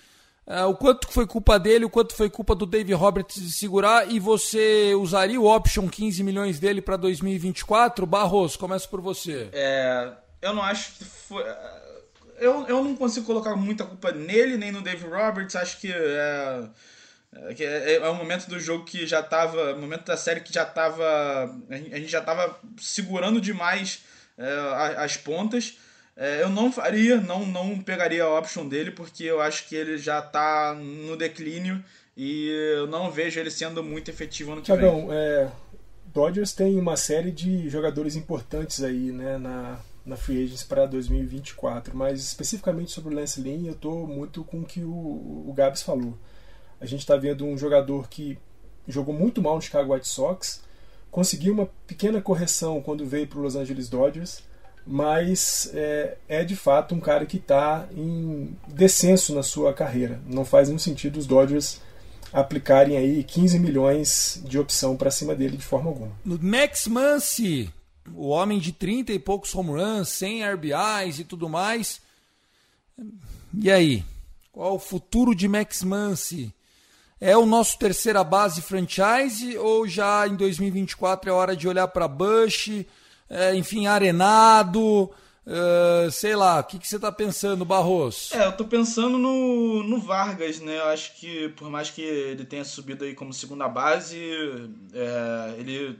[0.47, 4.11] É, o quanto foi culpa dele, o quanto foi culpa do Dave Roberts de segurar
[4.11, 8.05] e você usaria o option 15 milhões dele para 2024?
[8.05, 9.49] Barros, começa por você.
[9.53, 11.45] É, eu não acho que foi.
[12.39, 15.55] Eu, eu não consigo colocar muita culpa nele nem no Dave Roberts.
[15.55, 16.65] Acho que é,
[17.35, 19.75] é, é, é um momento do jogo que já tava.
[19.75, 21.05] momento da série que já tava.
[21.71, 24.05] A gente já tava segurando demais
[24.37, 25.79] é, as pontas.
[26.15, 29.97] É, eu não faria, não, não pegaria a option dele, porque eu acho que ele
[29.97, 31.83] já está no declínio
[32.15, 35.09] e eu não vejo ele sendo muito efetivo no que Tiagão.
[35.11, 35.51] É,
[36.13, 41.97] Dodgers tem uma série de jogadores importantes aí né, na, na Free Agents para 2024,
[41.97, 44.91] mas especificamente sobre o Lance Lynn, eu estou muito com o que o,
[45.49, 46.19] o Gabs falou.
[46.83, 48.37] A gente está vendo um jogador que
[48.89, 50.63] jogou muito mal no Chicago White Sox,
[51.13, 54.43] conseguiu uma pequena correção quando veio para o Los Angeles Dodgers,
[54.85, 60.21] mas é, é, de fato um cara que está em descenso na sua carreira.
[60.27, 61.81] Não faz nenhum sentido os Dodgers
[62.33, 66.11] aplicarem aí 15 milhões de opção para cima dele de forma alguma.
[66.25, 67.73] Max Muncy,
[68.13, 72.01] o homem de 30 e poucos home runs, 100 RBIs e tudo mais.
[73.57, 74.05] E aí?
[74.51, 76.53] Qual o futuro de Max Muncy?
[77.25, 82.09] É o nosso terceira base franchise ou já em 2024 é hora de olhar para
[82.09, 82.85] Bush?
[83.33, 85.11] é, enfim, arenado.
[85.45, 88.31] Uh, sei lá, o que, que você está pensando, Barros?
[88.33, 90.79] É, eu estou pensando no, no Vargas, né?
[90.79, 94.21] Eu acho que por mais que ele tenha subido aí como segunda base,
[94.95, 95.99] é, ele,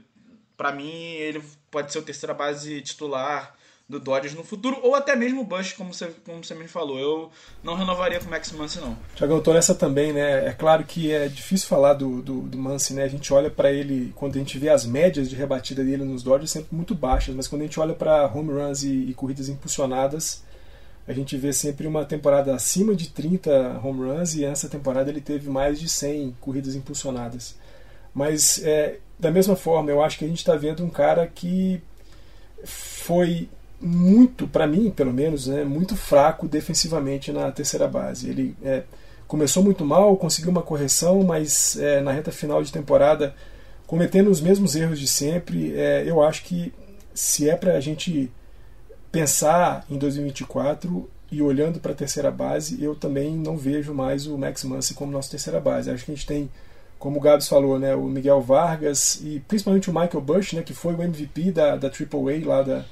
[0.55, 3.53] para mim, ele pode ser o terceira base titular
[3.87, 6.97] do Dodgers no futuro, ou até mesmo o Bush, como você, como você me falou.
[6.97, 8.97] Eu não renovaria com o Max Muncy, não.
[9.15, 10.47] Tiago, eu tô nessa também, né?
[10.47, 13.03] É claro que é difícil falar do, do, do Muncy, né?
[13.03, 16.23] A gente olha para ele, quando a gente vê as médias de rebatida dele nos
[16.23, 19.49] Dodgers, sempre muito baixas, mas quando a gente olha para home runs e, e, corridas
[19.49, 20.43] impulsionadas,
[21.05, 25.19] a gente vê sempre uma temporada acima de 30 home runs e essa temporada ele
[25.19, 27.57] teve mais de 100 corridas impulsionadas.
[28.13, 31.81] Mas, é, da mesma forma, eu acho que a gente está vendo um cara que
[32.63, 33.49] foi
[33.83, 38.29] muito, para mim pelo menos, né, muito fraco defensivamente na terceira base.
[38.29, 38.83] Ele é,
[39.27, 43.35] começou muito mal, conseguiu uma correção, mas é, na reta final de temporada,
[43.85, 46.73] cometendo os mesmos erros de sempre, é, eu acho que
[47.13, 48.31] se é para a gente
[49.11, 54.37] pensar em 2024 e olhando para a terceira base, eu também não vejo mais o
[54.37, 55.91] Max Muncy como nossa terceira base.
[55.91, 56.49] Acho que a gente tem,
[56.97, 60.73] como o Gabs falou, né, o Miguel Vargas e principalmente o Michael Bush, né, que
[60.73, 62.85] foi o MVP da, da AAA lá da,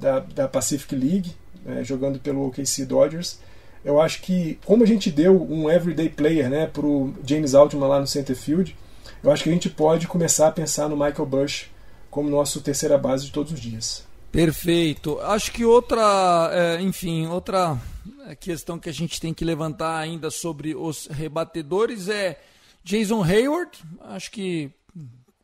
[0.00, 1.32] da, da Pacific League,
[1.64, 3.38] né, jogando pelo OKC Dodgers.
[3.84, 7.88] Eu acho que, como a gente deu um everyday player né, para o James Altman
[7.88, 8.76] lá no center field,
[9.22, 11.70] eu acho que a gente pode começar a pensar no Michael Bush
[12.10, 14.04] como nosso terceira base de todos os dias.
[14.32, 15.18] Perfeito.
[15.20, 17.78] Acho que outra, é, enfim, outra
[18.26, 22.40] a questão que a gente tem que levantar ainda sobre os rebatedores é
[22.84, 23.78] Jason Hayward.
[24.02, 24.70] Acho que,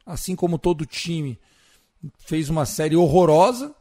[0.05, 1.39] assim como todo time,
[2.19, 3.75] fez uma série horrorosa.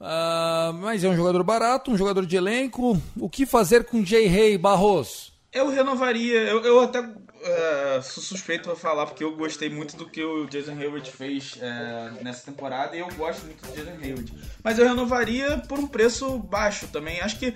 [0.00, 3.00] Uh, mas é um jogador barato, um jogador de elenco.
[3.18, 5.32] O que fazer com Jay Hay Barros?
[5.58, 10.22] Eu renovaria, eu, eu até uh, suspeito pra falar, porque eu gostei muito do que
[10.22, 14.32] o Jason Hayward fez uh, nessa temporada e eu gosto muito do Jason Hayward.
[14.62, 17.20] Mas eu renovaria por um preço baixo também.
[17.20, 17.54] Acho que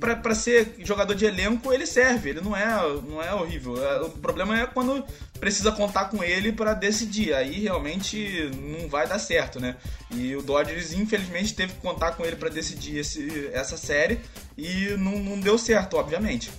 [0.00, 2.74] para ser jogador de elenco ele serve, ele não é,
[3.08, 3.80] não é horrível.
[3.80, 5.04] É, o problema é quando
[5.38, 7.34] precisa contar com ele para decidir.
[7.34, 9.76] Aí realmente não vai dar certo, né?
[10.10, 14.20] E o Dodgers, infelizmente, teve que contar com ele para decidir esse, essa série
[14.56, 16.50] e não, não deu certo, obviamente.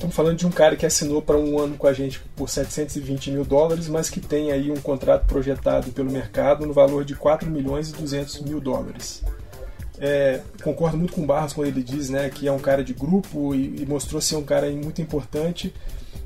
[0.00, 3.32] Estamos falando de um cara que assinou para um ano com a gente por 720
[3.32, 7.50] mil dólares, mas que tem aí um contrato projetado pelo mercado no valor de 4
[7.50, 9.22] milhões e 200 mil dólares.
[9.98, 12.94] É, concordo muito com o Barros quando ele diz né, que é um cara de
[12.94, 15.70] grupo e, e mostrou ser um cara muito importante,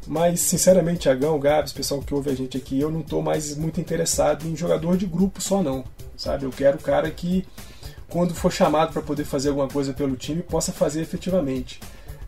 [0.07, 3.81] mas sinceramente, Agão, Gabs, pessoal que ouve a gente aqui, eu não estou mais muito
[3.81, 5.83] interessado em jogador de grupo só não,
[6.17, 6.45] sabe?
[6.45, 7.45] Eu quero cara que
[8.09, 11.81] quando for chamado para poder fazer alguma coisa pelo time possa fazer efetivamente.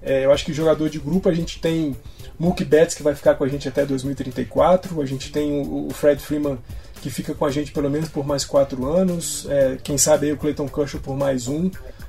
[0.06, 1.96] É, eu acho que jogador de grupo a gente tem
[2.38, 5.90] Mookie Betts que vai ficar com a gente até 2034, a gente tem o, o
[5.90, 6.58] Fred Freeman
[7.02, 10.32] que fica com a gente pelo menos por mais quatro anos, é, quem sabe aí
[10.32, 11.68] o Clayton Kershaw por mais um.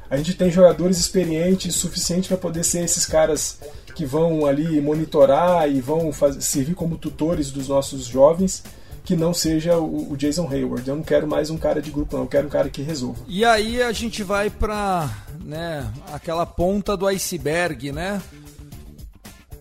[0.10, 3.60] A gente tem jogadores experientes suficientes para poder ser esses caras
[3.94, 8.64] que vão ali monitorar e vão fazer, servir como tutores dos nossos jovens
[9.08, 10.86] que não seja o, o, Jason Hayward.
[10.86, 12.24] Eu não quero mais um cara de grupo, não.
[12.24, 13.24] Eu quero um cara que resolva.
[13.26, 15.10] E aí a gente vai para
[15.48, 18.22] né, aquela ponta do iceberg, né?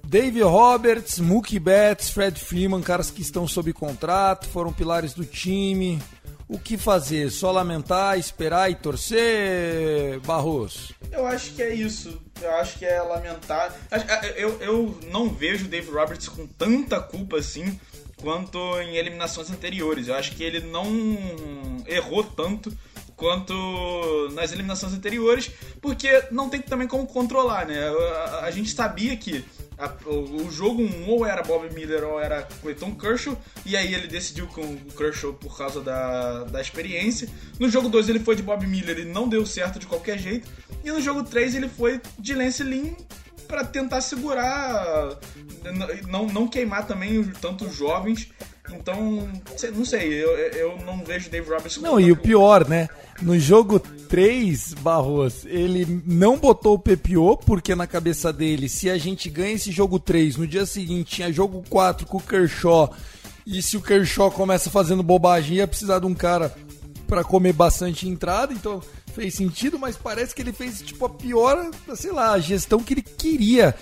[0.03, 6.03] Dave Roberts, Mookie Betts, Fred Freeman, caras que estão sob contrato, foram pilares do time.
[6.49, 7.31] O que fazer?
[7.31, 10.93] Só lamentar, esperar e torcer, Barros?
[11.11, 12.21] Eu acho que é isso.
[12.41, 13.75] Eu acho que é lamentar.
[14.37, 17.81] Eu, eu não vejo o Dave Roberts com tanta culpa assim
[18.21, 20.09] quanto em eliminações anteriores.
[20.09, 20.87] Eu acho que ele não
[21.87, 22.77] errou tanto
[23.17, 23.55] quanto
[24.35, 25.51] nas eliminações anteriores,
[25.81, 27.89] porque não tem também como controlar, né?
[27.89, 29.45] A, a gente sabia que
[29.79, 33.95] a, o, o, jogo 1 ou era Bob Miller ou era Clayton Kershaw, e aí
[33.95, 37.29] ele decidiu com o Kershaw por causa da, da experiência.
[37.59, 40.49] No jogo 2 ele foi de Bob Miller e não deu certo de qualquer jeito.
[40.85, 42.95] E no jogo 3 ele foi de Lance Lynn
[43.49, 45.19] para tentar segurar,
[46.09, 48.29] não, não queimar também tanto os jovens.
[48.73, 49.31] Então,
[49.75, 51.77] não sei, eu, eu não vejo Dave Roberts.
[51.79, 52.89] Não, e o pior, né?
[53.23, 58.99] No jogo 3, Barros, ele não botou o PPO, porque na cabeça dele, se a
[58.99, 62.93] gente ganha esse jogo 3, no dia seguinte tinha jogo 4 com o Kershaw,
[63.47, 66.55] e se o Kershaw começa fazendo bobagem, ia precisar de um cara
[67.07, 68.83] para comer bastante entrada, então
[69.15, 72.95] fez sentido, mas parece que ele fez tipo a pior, sei lá, a gestão que
[72.95, 73.75] ele queria.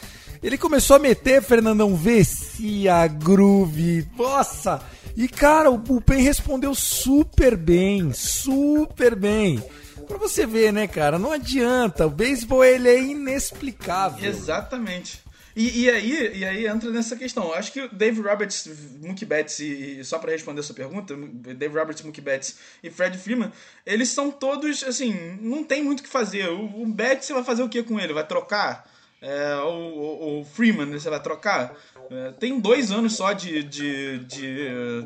[0.44, 4.78] Ele começou a meter, Fernandão, Vessia, Groove, nossa!
[5.16, 9.64] E cara, o Bullpen respondeu super bem, super bem.
[10.06, 14.28] Pra você ver, né, cara, não adianta, o beisebol ele é inexplicável.
[14.28, 15.24] Exatamente.
[15.56, 17.54] E, e, aí, e aí entra nessa questão.
[17.54, 18.68] Acho que Dave Roberts,
[19.00, 23.50] Mookie Betts, e, só para responder essa pergunta, Dave Roberts, Mookie Betts e Fred Freeman,
[23.86, 26.50] eles são todos, assim, não tem muito o que fazer.
[26.50, 28.12] O, o Betts, você vai fazer o que com ele?
[28.12, 28.92] Vai trocar?
[29.26, 31.74] É, o, o, Freeman, você vai trocar?
[32.10, 35.04] É, tem dois anos só de, de, de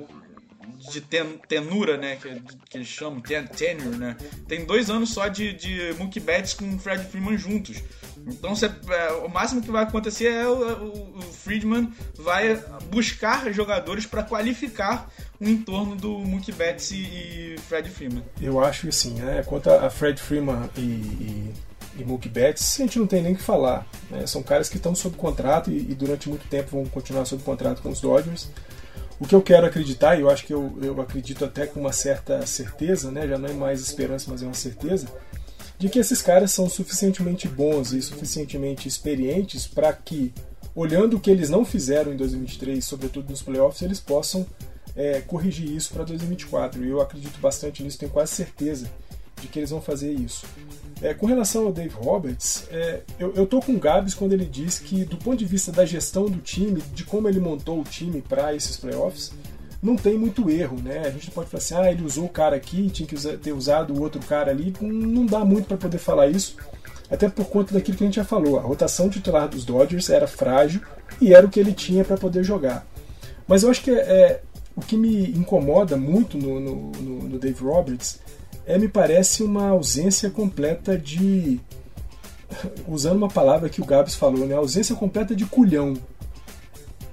[0.91, 2.17] de ten, tenura, né?
[2.17, 2.41] Que,
[2.71, 4.17] que eles chamam, ten, tenure, né?
[4.47, 7.83] Tem dois anos só de, de Mookie Betts com o Fred Freeman juntos.
[8.27, 12.57] Então é, o máximo que vai acontecer é o, o, o Friedman vai
[12.91, 15.11] buscar jogadores para qualificar
[15.41, 18.25] o entorno do Mookie Betts e, e Fred Freeman.
[18.41, 19.43] Eu acho assim, né?
[19.47, 21.55] Quanto a Fred Freeman e, e,
[21.97, 23.87] e Mookie Betts, a gente não tem nem o que falar.
[24.11, 24.27] Né?
[24.27, 27.83] São caras que estão sob contrato e, e, durante muito tempo vão continuar sob contrato
[27.83, 28.49] com os Dodgers.
[29.21, 31.93] O que eu quero acreditar, e eu acho que eu, eu acredito até com uma
[31.93, 33.27] certa certeza, né?
[33.27, 35.09] já não é mais esperança, mas é uma certeza,
[35.79, 40.33] de que esses caras são suficientemente bons e suficientemente experientes para que,
[40.75, 44.47] olhando o que eles não fizeram em 2023, sobretudo nos playoffs, eles possam
[44.95, 46.85] é, corrigir isso para 2024.
[46.85, 48.91] E eu acredito bastante nisso, tenho quase certeza
[49.41, 50.45] de que eles vão fazer isso.
[51.01, 54.45] É, com relação ao Dave Roberts, é, eu, eu tô com o Gabs quando ele
[54.45, 57.85] diz que, do ponto de vista da gestão do time, de como ele montou o
[57.85, 59.33] time para esses playoffs,
[59.81, 61.03] não tem muito erro, né?
[61.07, 63.95] A gente pode falar assim, ah, ele usou o cara aqui, tinha que ter usado
[63.95, 64.75] o outro cara ali.
[64.81, 66.57] Não dá muito para poder falar isso,
[67.09, 68.59] até por conta daquilo que a gente já falou.
[68.59, 70.81] A rotação titular dos Dodgers era frágil
[71.21, 72.85] e era o que ele tinha para poder jogar.
[73.47, 74.43] Mas eu acho que é, é,
[74.75, 78.19] o que me incomoda muito no, no, no, no Dave Roberts
[78.69, 81.59] é, me parece, uma ausência completa de
[82.87, 84.55] usando uma palavra que o Gabs falou, né?
[84.55, 85.95] ausência completa de culhão.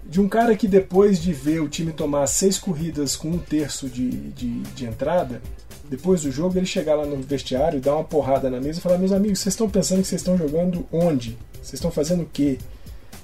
[0.03, 3.87] De um cara que depois de ver o time tomar seis corridas com um terço
[3.87, 5.41] de, de, de entrada,
[5.89, 8.97] depois do jogo ele chegar lá no vestiário, dar uma porrada na mesa e falar:
[8.97, 11.37] Meus amigos, vocês estão pensando que vocês estão jogando onde?
[11.53, 12.59] Vocês estão fazendo o quê?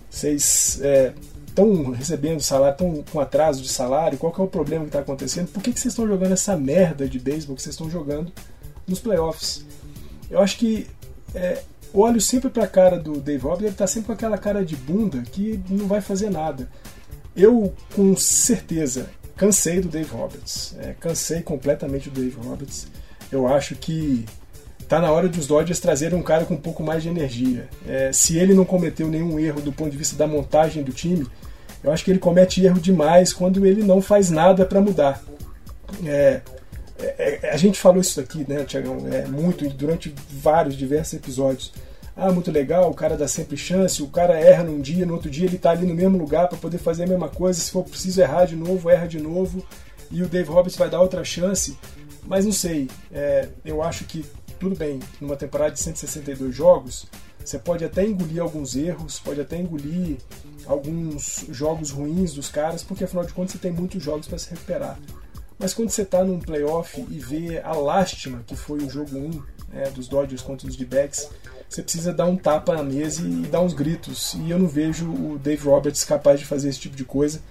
[0.09, 0.79] Vocês
[1.52, 4.18] estão recebendo salário, estão com atraso de salário?
[4.18, 5.49] Qual que é o problema que está acontecendo?
[5.49, 8.32] Por que, que vocês estão jogando essa merda de beisebol que vocês estão jogando
[8.88, 9.66] nos playoffs?
[10.30, 10.88] Eu acho que
[11.36, 11.62] é,
[11.93, 14.76] olho sempre para a cara do Dave Roberts, ele está sempre com aquela cara de
[14.76, 16.70] bunda que não vai fazer nada.
[17.36, 20.76] Eu, com certeza, cansei do Dave Roberts.
[20.80, 22.88] É, cansei completamente do Dave Roberts.
[23.32, 24.26] Eu acho que
[24.88, 27.70] tá na hora dos Dodgers trazerem um cara com um pouco mais de energia.
[27.88, 31.26] É, se ele não cometeu nenhum erro do ponto de vista da montagem do time,
[31.84, 35.21] eu acho que ele comete erro demais quando ele não faz nada para mudar.
[36.05, 36.41] É,
[36.99, 41.73] é, é, a gente falou isso aqui, né, Tiagão, é, muito durante vários, diversos episódios.
[42.15, 45.29] Ah, muito legal, o cara dá sempre chance, o cara erra num dia, no outro
[45.29, 47.84] dia ele está ali no mesmo lugar para poder fazer a mesma coisa, se for
[47.84, 49.65] preciso errar de novo, erra de novo,
[50.11, 51.77] e o Dave Roberts vai dar outra chance.
[52.23, 54.25] Mas não sei, é, eu acho que
[54.59, 57.07] tudo bem, numa temporada de 162 jogos,
[57.44, 60.18] você pode até engolir alguns erros, pode até engolir
[60.66, 64.50] alguns jogos ruins dos caras, porque afinal de contas você tem muitos jogos para se
[64.50, 65.00] recuperar.
[65.58, 69.30] Mas quando você está num playoff e vê a lástima que foi o jogo 1
[69.72, 71.30] né, dos Dodgers contra os D-backs,
[71.70, 74.34] você precisa dar um tapa na mesa e dar uns gritos.
[74.34, 77.42] E eu não vejo o Dave Roberts capaz de fazer esse tipo de coisa.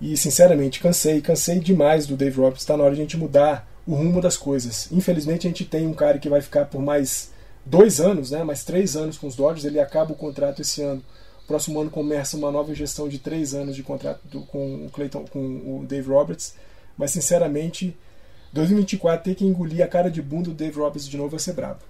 [0.00, 2.62] E sinceramente, cansei, cansei demais do Dave Roberts.
[2.62, 4.88] Está na hora de a gente mudar o rumo das coisas.
[4.92, 7.30] Infelizmente a gente tem um cara que vai ficar por mais
[7.64, 11.02] dois anos, né, mais três anos com os Dodgers, ele acaba o contrato esse ano.
[11.44, 14.90] O próximo ano começa uma nova gestão de três anos de contrato do, com o
[14.90, 16.54] Clayton, com o Dave Roberts.
[16.96, 17.96] Mas sinceramente,
[18.52, 21.52] 2024 ter que engolir a cara de bunda do Dave Roberts de novo vai ser
[21.52, 21.80] brabo.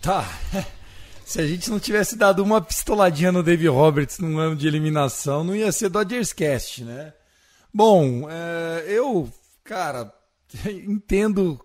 [0.00, 0.26] Tá.
[1.24, 5.44] Se a gente não tivesse dado uma pistoladinha no Dave Roberts num ano de eliminação,
[5.44, 7.12] não ia ser Dodgers Cast, né?
[7.72, 9.32] Bom, é, eu,
[9.64, 10.12] cara,
[10.66, 11.64] entendo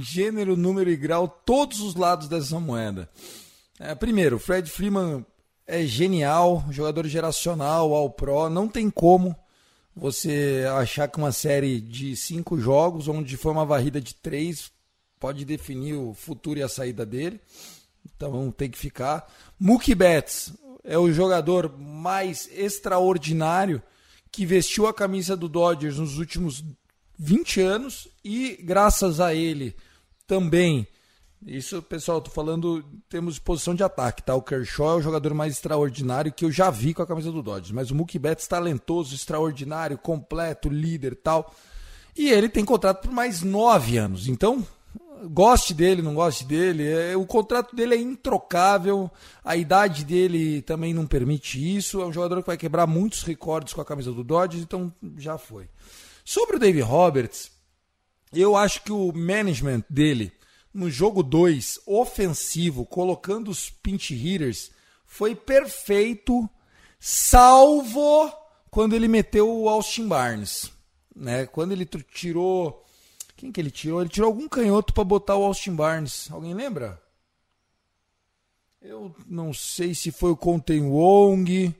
[0.00, 3.08] gênero, número e grau todos os lados dessa moeda.
[3.78, 5.24] É, primeiro, Fred Freeman
[5.66, 9.34] é genial, jogador geracional, ao pro, não tem como
[9.96, 14.70] você achar que uma série de cinco jogos, onde foi uma varrida de três,
[15.20, 17.40] pode definir o futuro e a saída dele.
[18.14, 19.32] Então tem que ficar.
[19.58, 23.82] Mookie Betts é o jogador mais extraordinário
[24.30, 26.62] que vestiu a camisa do Dodgers nos últimos
[27.18, 29.74] 20 anos e graças a ele
[30.26, 30.86] também.
[31.46, 34.34] Isso, pessoal, tô falando temos posição de ataque, tá?
[34.34, 37.42] O Kershaw é o jogador mais extraordinário que eu já vi com a camisa do
[37.42, 41.54] Dodgers, mas o Mookie Betts talentoso, extraordinário, completo, líder, tal.
[42.16, 44.26] E ele tem contrato por mais nove anos.
[44.26, 44.66] Então,
[45.30, 49.10] goste dele, não goste dele, é, o contrato dele é introcável,
[49.44, 52.00] a idade dele também não permite isso.
[52.00, 55.36] É um jogador que vai quebrar muitos recordes com a camisa do Dodgers, então já
[55.36, 55.68] foi.
[56.24, 57.50] Sobre o Dave Roberts,
[58.40, 60.32] eu acho que o management dele
[60.74, 64.72] no jogo 2, ofensivo, colocando os pinch hitters,
[65.06, 66.48] foi perfeito,
[66.98, 68.32] salvo
[68.70, 70.72] quando ele meteu o Austin Barnes.
[71.14, 71.46] Né?
[71.46, 72.84] Quando ele tirou.
[73.36, 74.00] Quem que ele tirou?
[74.00, 76.28] Ele tirou algum canhoto para botar o Austin Barnes.
[76.32, 77.00] Alguém lembra?
[78.82, 81.72] Eu não sei se foi o Conten Wong.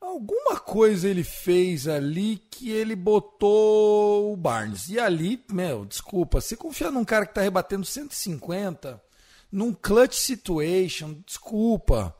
[0.00, 4.88] Alguma coisa ele fez ali que ele botou o Barnes.
[4.88, 9.00] E ali, meu, desculpa, você confia num cara que tá rebatendo 150,
[9.52, 12.16] num clutch situation, desculpa.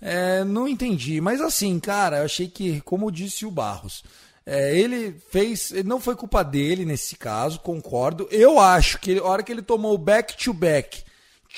[0.00, 1.20] É, não entendi.
[1.20, 4.02] Mas assim, cara, eu achei que, como disse o Barros,
[4.44, 5.70] é, ele fez.
[5.84, 8.26] Não foi culpa dele nesse caso, concordo.
[8.32, 11.04] Eu acho que a hora que ele tomou o back-to-back,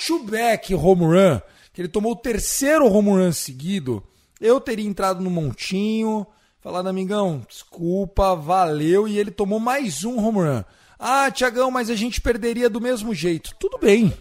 [0.07, 1.41] to-back home run,
[1.73, 4.07] que ele tomou o terceiro home run seguido
[4.43, 6.27] eu teria entrado no montinho,
[6.61, 10.65] falado, amigão, desculpa, valeu, e ele tomou mais um home run.
[10.99, 13.55] Ah, Tiagão, mas a gente perderia do mesmo jeito.
[13.59, 14.13] Tudo bem,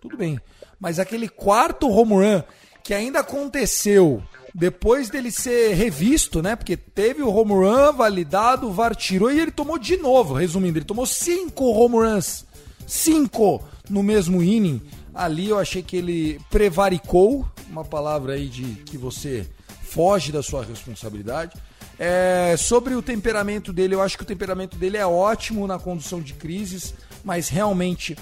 [0.00, 0.40] tudo bem.
[0.78, 2.42] Mas aquele quarto home run
[2.82, 4.22] que ainda aconteceu
[4.54, 6.54] depois dele ser revisto, né?
[6.54, 10.34] Porque teve o home run validado, o VAR tirou e ele tomou de novo.
[10.34, 12.44] Resumindo, ele tomou cinco home runs.
[12.86, 14.80] Cinco no mesmo inning.
[15.14, 19.48] Ali eu achei que ele prevaricou, uma palavra aí de que você
[19.82, 21.56] foge da sua responsabilidade.
[21.98, 26.20] É, sobre o temperamento dele, eu acho que o temperamento dele é ótimo na condução
[26.20, 26.94] de crises,
[27.24, 28.16] mas realmente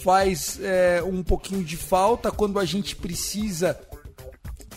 [0.00, 3.78] faz é, um pouquinho de falta quando a gente precisa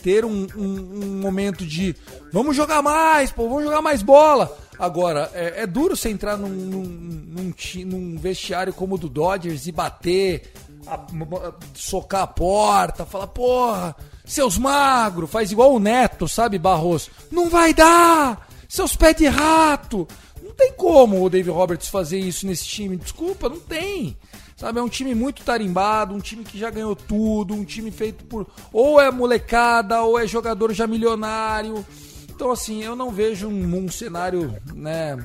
[0.02, 1.94] ter um, um, um, momento de
[2.32, 4.56] vamos jogar mais, pô, vamos jogar mais bola.
[4.78, 7.54] Agora, é, é duro você entrar num, num, num,
[7.84, 10.52] num, vestiário como o do Dodgers e bater,
[10.86, 13.94] a, a, socar a porta, falar, porra,
[14.30, 17.10] seus magros, faz igual o Neto, sabe, Barroso?
[17.30, 18.48] Não vai dar!
[18.68, 20.06] Seus pés de rato!
[20.42, 24.16] Não tem como o Dave Roberts fazer isso nesse time, desculpa, não tem.
[24.56, 28.24] Sabe, é um time muito tarimbado, um time que já ganhou tudo, um time feito
[28.24, 31.84] por ou é molecada ou é jogador já milionário.
[32.28, 35.16] Então, assim, eu não vejo um, um cenário, né,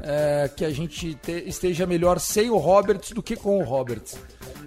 [0.00, 4.16] é, que a gente te, esteja melhor sem o Roberts do que com o Roberts.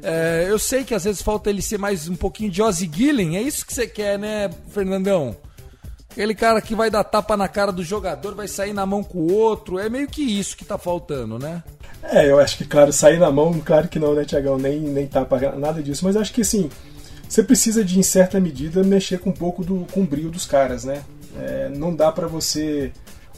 [0.03, 3.37] É, eu sei que às vezes falta ele ser mais um pouquinho de Ozzy Gillen,
[3.37, 5.35] é isso que você quer, né, Fernandão?
[6.11, 9.19] Aquele cara que vai dar tapa na cara do jogador, vai sair na mão com
[9.19, 11.63] o outro, é meio que isso que tá faltando, né?
[12.03, 14.57] É, eu acho que, claro, sair na mão, claro que não, né, Tiagão?
[14.57, 16.69] Nem, nem tapa, nada disso, mas acho que, assim,
[17.29, 20.45] você precisa de, em certa medida, mexer com um pouco do, com o brilho dos
[20.45, 21.01] caras, né?
[21.39, 22.91] É, não dá para você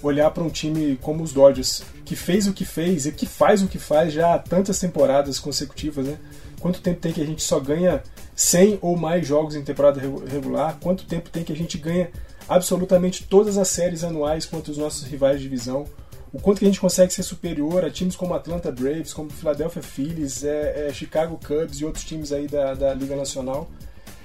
[0.04, 3.64] olhar para um time como os Dodgers, que fez o que fez e que faz
[3.64, 6.18] o que faz já há tantas temporadas consecutivas, né?
[6.60, 8.04] Quanto tempo tem que a gente só ganha
[8.36, 10.78] 100 ou mais jogos em temporada regular?
[10.80, 12.10] Quanto tempo tem que a gente ganha
[12.48, 15.86] absolutamente todas as séries anuais contra os nossos rivais de divisão?
[16.32, 19.84] O quanto que a gente consegue ser superior a times como Atlanta Braves, como Philadelphia
[19.84, 23.70] Phillies, é, é Chicago Cubs e outros times aí da, da Liga Nacional?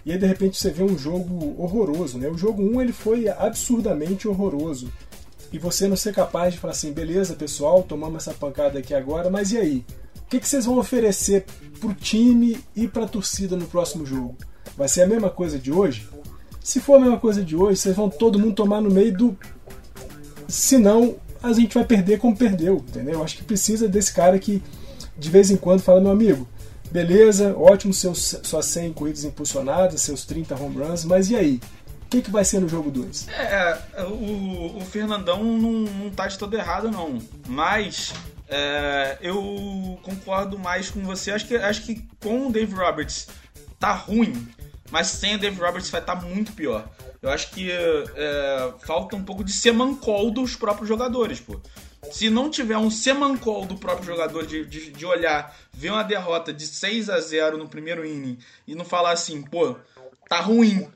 [0.07, 2.29] E aí de repente você vê um jogo horroroso, né?
[2.29, 4.91] O jogo 1 ele foi absurdamente horroroso.
[5.53, 9.31] E você não ser capaz de falar assim, beleza pessoal, tomamos essa pancada aqui agora,
[9.31, 9.85] mas e aí?
[10.17, 11.47] O que, que vocês vão oferecer
[11.81, 14.37] pro time e pra torcida no próximo jogo?
[14.77, 16.07] Vai ser a mesma coisa de hoje?
[16.63, 19.39] Se for a mesma coisa de hoje, vocês vão todo mundo tomar no meio do.
[20.47, 23.15] Senão, a gente vai perder como perdeu, entendeu?
[23.15, 24.63] Eu acho que precisa desse cara que
[25.17, 26.47] de vez em quando fala, meu amigo,
[26.91, 31.61] Beleza, ótimo seus, suas 100 corridas impulsionadas, seus 30 home runs, mas e aí?
[32.09, 33.29] O que, que vai ser no jogo 2?
[33.29, 37.19] É, o, o Fernandão não, não tá de todo errado, não.
[37.47, 38.15] Mas
[38.49, 41.33] é, eu concordo mais com você.
[41.33, 43.29] Acho que, acho que com o Dave Roberts
[43.79, 44.49] tá ruim,
[44.91, 46.89] mas sem o Dave Roberts vai estar tá muito pior.
[47.21, 51.61] Eu acho que é, falta um pouco de semancol dos próprios jogadores, pô
[52.13, 56.53] se não tiver um semancol do próprio jogador de, de, de, olhar, ver uma derrota
[56.53, 59.77] de 6 a 0 no primeiro inning e não falar assim, pô,
[60.29, 60.89] tá ruim.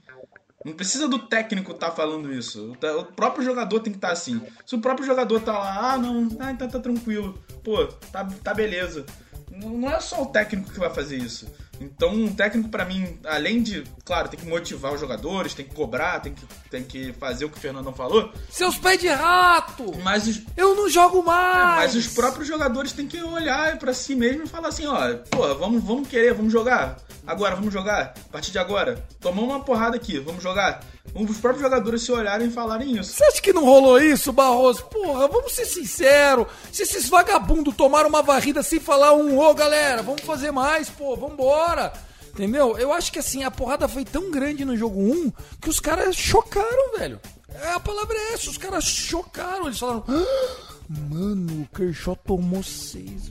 [0.64, 2.72] Não precisa do técnico estar tá falando isso.
[2.98, 4.40] O próprio jogador tem que estar tá assim.
[4.64, 7.38] Se o próprio jogador tá lá, ah, não, ah, tá, tá tranquilo.
[7.64, 9.04] Pô, tá, tá beleza.
[9.50, 11.46] Não é só o técnico que vai fazer isso.
[11.80, 15.74] Então, um técnico, para mim, além de, claro, tem que motivar os jogadores, tem que
[15.74, 16.42] cobrar, tem que,
[16.72, 18.32] tem que fazer o que o Fernandão falou.
[18.50, 19.94] Seus pés de rato!
[20.02, 21.92] Mas os, eu não jogo mais!
[21.92, 25.14] É, mas os próprios jogadores têm que olhar para si mesmo e falar assim: ó,
[25.30, 26.96] pô, vamos, vamos querer, vamos jogar.
[27.26, 28.14] Agora, vamos jogar.
[28.16, 29.06] A partir de agora.
[29.20, 30.80] Tomamos uma porrada aqui, vamos jogar.
[31.14, 33.12] Os próprios jogadores se olharem e falarem isso.
[33.12, 34.84] Você acha que não rolou isso, Barroso?
[34.86, 36.46] Porra, vamos ser sinceros.
[36.72, 41.14] Se esses vagabundos tomaram uma varrida sem falar um, ô galera, vamos fazer mais, pô,
[41.14, 41.92] vambora.
[42.32, 42.78] Entendeu?
[42.78, 46.16] Eu acho que assim, a porrada foi tão grande no jogo 1 que os caras
[46.16, 47.20] chocaram, velho.
[47.48, 49.66] É, a palavra é essa, os caras chocaram.
[49.66, 53.30] Eles falaram, ah, mano, o Kershaw tomou seis,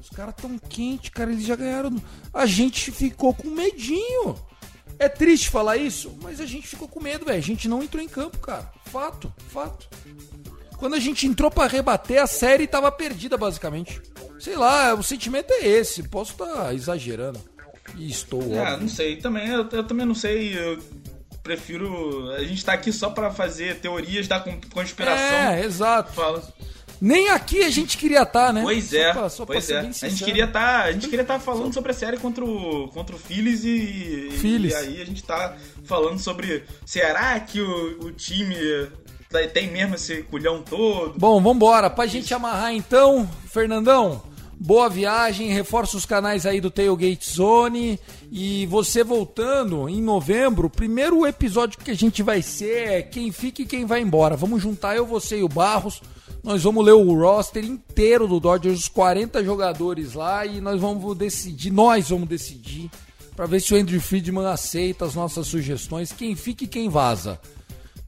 [0.00, 1.96] Os caras tão quentes, cara, eles já ganharam.
[2.34, 4.34] A gente ficou com medinho.
[4.98, 7.38] É triste falar isso, mas a gente ficou com medo, velho.
[7.38, 8.68] A gente não entrou em campo, cara.
[8.86, 9.88] Fato, fato.
[10.78, 14.00] Quando a gente entrou para rebater, a série tava perdida, basicamente.
[14.38, 16.04] Sei lá, o sentimento é esse.
[16.04, 17.40] Posso estar tá exagerando.
[17.96, 18.42] E estou.
[18.54, 18.80] É, óbvio.
[18.82, 19.16] não sei.
[19.16, 20.56] Também, eu, eu, também não sei.
[20.56, 20.78] Eu
[21.42, 22.30] prefiro.
[22.30, 24.38] A gente tá aqui só para fazer teorias da
[24.72, 25.36] conspiração.
[25.36, 26.12] É, exato.
[26.12, 26.42] Fala.
[27.00, 28.62] Nem aqui a gente queria estar, tá, né?
[28.62, 29.12] Pois é.
[29.12, 29.78] Só pra, só pois é.
[29.78, 32.44] A gente queria estar, tá, a gente queria estar tá falando sobre a série contra
[32.44, 34.72] o contra o Phillies e, Phillies.
[34.72, 38.56] e aí a gente tá falando sobre será que o, o time
[39.52, 41.18] tem mesmo esse culhão todo?
[41.18, 41.90] Bom, vambora.
[41.90, 44.22] Pra gente amarrar então, Fernandão,
[44.58, 47.98] boa viagem, reforça os canais aí do Tailgate Zone.
[48.30, 53.62] E você voltando em novembro, primeiro episódio que a gente vai ser é quem fica
[53.62, 54.36] e quem vai embora.
[54.36, 56.00] Vamos juntar eu, você e o Barros
[56.42, 61.16] nós vamos ler o roster inteiro do Dodgers, os 40 jogadores lá, e nós vamos
[61.16, 62.90] decidir, nós vamos decidir,
[63.36, 67.40] para ver se o Andrew Friedman aceita as nossas sugestões, quem fica e quem vaza.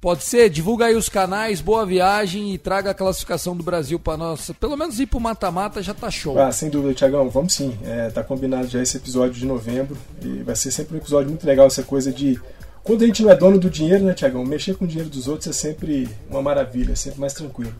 [0.00, 0.48] Pode ser?
[0.48, 4.50] Divulga aí os canais, boa viagem e traga a classificação do Brasil para nós.
[4.58, 6.38] Pelo menos ir pro mata-mata já tá show.
[6.38, 7.28] Ah, sem dúvida, Tiagão.
[7.28, 7.76] Vamos sim.
[7.84, 9.98] É, tá combinado já esse episódio de novembro.
[10.22, 12.40] E vai ser sempre um episódio muito legal, essa coisa de.
[12.82, 14.42] Quando a gente não é dono do dinheiro, né, Tiagão?
[14.42, 17.74] Mexer com o dinheiro dos outros é sempre uma maravilha, é sempre mais tranquilo.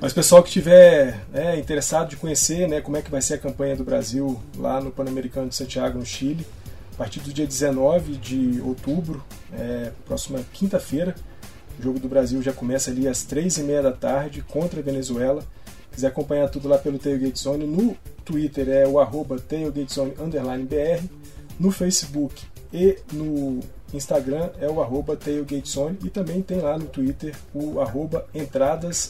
[0.00, 3.38] Mas pessoal que estiver né, interessado de conhecer né, como é que vai ser a
[3.38, 6.46] campanha do Brasil lá no Pan-Americano de Santiago, no Chile,
[6.94, 11.14] a partir do dia 19 de outubro, é, próxima quinta-feira,
[11.80, 14.82] O jogo do Brasil já começa ali às três e meia da tarde contra a
[14.82, 15.42] Venezuela.
[15.90, 20.12] Quiser acompanhar tudo lá pelo Tailgate Zone, no Twitter é o arroba tailgatezone
[20.64, 21.02] BR,
[21.58, 23.60] no Facebook e no
[23.94, 28.26] Instagram é o arroba tailgatezone e também tem lá no Twitter o arroba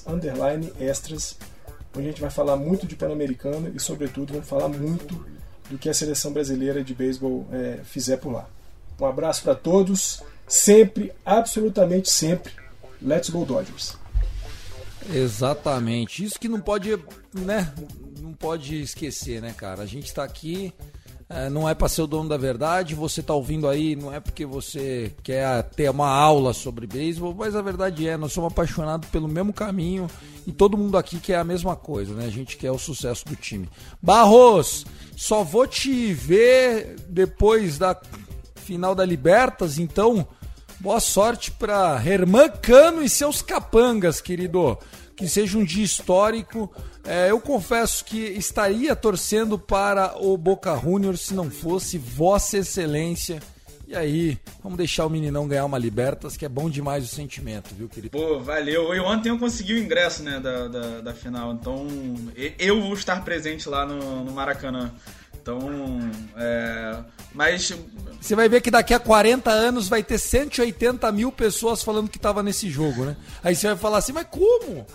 [0.07, 5.27] onde a gente vai falar muito de Pan-Americano e sobretudo vamos falar muito
[5.69, 8.49] do que a seleção brasileira de beisebol é, fizer por lá.
[9.01, 12.60] Um abraço para todos, sempre, absolutamente sempre,
[13.03, 13.97] Let's Go Dodgers!
[15.13, 16.25] Exatamente.
[16.25, 16.91] Isso que não pode,
[17.33, 17.73] né?
[18.21, 19.83] Não pode esquecer, né, cara?
[19.83, 20.73] A gente está aqui,
[21.29, 22.95] é, não é para ser o dono da verdade.
[22.95, 27.57] Você tá ouvindo aí, não é porque você quer ter uma aula sobre beisebol, mas
[27.57, 30.09] a verdade é, nós somos apaixonados pelo mesmo caminho
[30.47, 32.27] e todo mundo aqui quer a mesma coisa, né?
[32.27, 33.69] A gente quer o sucesso do time.
[34.03, 34.85] Barros,
[35.17, 37.99] só vou te ver depois da
[38.57, 40.27] final da Libertas, então
[40.81, 44.79] Boa sorte para Herman Cano e seus capangas, querido.
[45.15, 46.73] Que seja um dia histórico.
[47.05, 53.43] É, eu confesso que estaria torcendo para o Boca Juniors se não fosse Vossa Excelência.
[53.87, 57.75] E aí, vamos deixar o meninão ganhar uma Libertas, que é bom demais o sentimento,
[57.75, 58.17] viu, querido?
[58.17, 58.95] Pô, valeu.
[58.95, 61.53] E ontem eu consegui o ingresso, né, da, da, da final.
[61.53, 61.87] Então,
[62.59, 64.91] eu vou estar presente lá no, no Maracanã.
[65.43, 65.61] Então,
[66.37, 66.99] é,
[67.35, 67.75] mas.
[68.21, 72.19] Você vai ver que daqui a 40 anos vai ter 180 mil pessoas falando que
[72.19, 73.17] estava nesse jogo, né?
[73.43, 74.87] Aí você vai falar assim, mas como?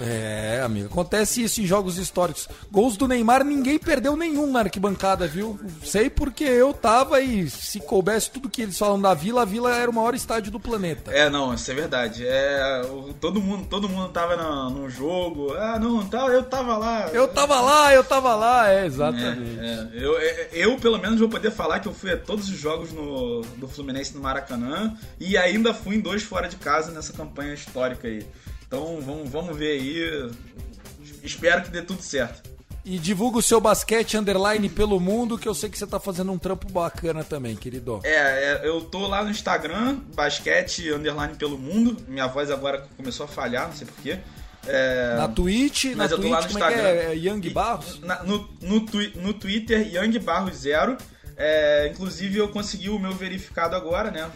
[0.00, 2.48] É, amigo, acontece isso em jogos históricos.
[2.70, 5.58] Gols do Neymar, ninguém perdeu nenhum na arquibancada, viu?
[5.82, 9.74] Sei porque eu tava e se coubesse tudo que eles falam da Vila, a Vila
[9.74, 11.10] era o maior estádio do planeta.
[11.12, 12.24] É, não, isso é verdade.
[12.26, 12.82] É,
[13.20, 15.54] todo mundo, todo mundo tava no, no jogo.
[15.54, 17.08] Ah, não, tá, eu tava lá.
[17.08, 19.58] Eu tava lá, eu tava lá, é, exatamente.
[19.58, 20.04] É, é.
[20.04, 22.92] Eu, é, eu, pelo menos, vou poder falar que eu fui a todos os jogos
[22.92, 27.54] no, do Fluminense no Maracanã e ainda fui em dois fora de casa nessa campanha
[27.54, 28.26] histórica aí.
[28.74, 30.30] Então vamos, vamos ver aí.
[31.22, 32.52] Espero que dê tudo certo.
[32.84, 36.32] E divulga o seu basquete underline pelo mundo, que eu sei que você tá fazendo
[36.32, 38.00] um trampo bacana também, querido.
[38.04, 41.96] É, é, eu tô lá no Instagram, basquete underline pelo mundo.
[42.08, 44.18] Minha voz agora começou a falhar, não sei porquê.
[44.66, 45.14] É...
[45.16, 46.88] Na Twitch, Mas na eu tô lá no Twitch, como Instagram.
[46.88, 47.12] é é?
[47.12, 48.00] É Young Barros?
[48.00, 50.98] Na- no, no, twi- no Twitter, Young Barros Zero.
[51.36, 54.30] É, inclusive eu consegui o meu verificado agora, né?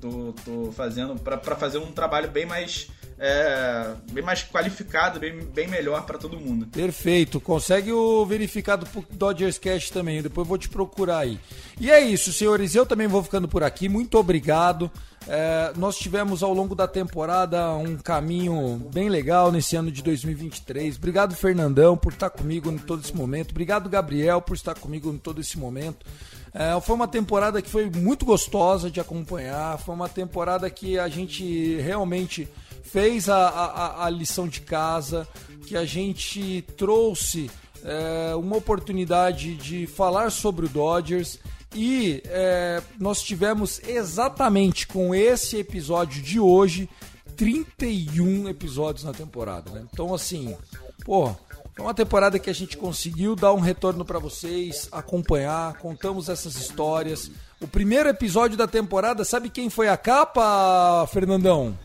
[0.00, 2.88] Tô, tô fazendo pra fazer um trabalho bem mais
[3.20, 6.66] é, bem mais qualificado, bem, bem melhor pra todo mundo.
[6.66, 7.40] Perfeito.
[7.40, 10.22] Consegue o verificado pro Dodgers Cash também.
[10.22, 11.40] Depois vou te procurar aí.
[11.80, 12.74] E é isso, senhores.
[12.74, 13.88] Eu também vou ficando por aqui.
[13.88, 14.90] Muito obrigado.
[15.26, 20.96] É, nós tivemos ao longo da temporada um caminho bem legal nesse ano de 2023.
[20.96, 23.50] Obrigado, Fernandão, por estar comigo em todo esse momento.
[23.50, 26.06] Obrigado, Gabriel, por estar comigo em todo esse momento.
[26.54, 29.76] É, foi uma temporada que foi muito gostosa de acompanhar.
[29.78, 32.48] Foi uma temporada que a gente realmente
[32.90, 35.28] fez a, a, a lição de casa,
[35.66, 37.50] que a gente trouxe
[37.84, 41.38] é, uma oportunidade de falar sobre o Dodgers
[41.74, 46.88] e é, nós tivemos exatamente com esse episódio de hoje
[47.36, 49.70] 31 episódios na temporada.
[49.70, 49.84] Né?
[49.92, 50.56] Então, assim,
[51.04, 51.34] pô,
[51.74, 56.56] foi uma temporada que a gente conseguiu dar um retorno para vocês, acompanhar, contamos essas
[56.56, 57.30] histórias.
[57.60, 61.76] O primeiro episódio da temporada, sabe quem foi a capa, Fernandão?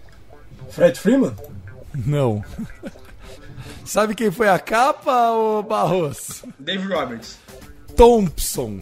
[0.73, 1.35] Fred Freeman?
[2.05, 2.43] Não.
[3.85, 6.43] Sabe quem foi a capa, ô Barros?
[6.57, 7.37] Dave Roberts.
[7.95, 8.79] Thompson.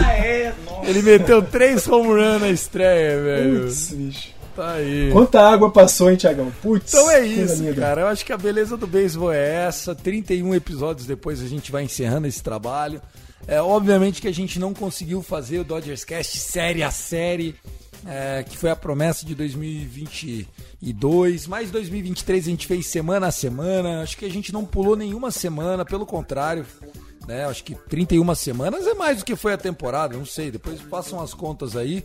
[0.00, 0.54] Ah, é?
[0.64, 0.88] Nossa.
[0.88, 3.62] Ele meteu três home run na estreia, velho.
[3.62, 4.28] Putz, bicho.
[4.54, 5.10] Tá aí.
[5.12, 6.52] Quanta água passou, hein, Tiagão?
[6.62, 6.92] Putz.
[6.92, 8.02] Então é isso, cara.
[8.02, 9.94] Eu acho que a beleza do beisebol é essa.
[9.94, 13.00] 31 episódios depois a gente vai encerrando esse trabalho.
[13.46, 17.54] É, obviamente que a gente não conseguiu fazer o Dodgers Cast série a série,
[18.06, 21.46] é, que foi a promessa de 2022.
[21.46, 24.02] Mas 2023 a gente fez semana a semana.
[24.02, 26.64] Acho que a gente não pulou nenhuma semana, pelo contrário.
[27.26, 27.44] Né?
[27.44, 30.50] Acho que 31 semanas é mais do que foi a temporada, não sei.
[30.50, 32.02] Depois façam as contas aí.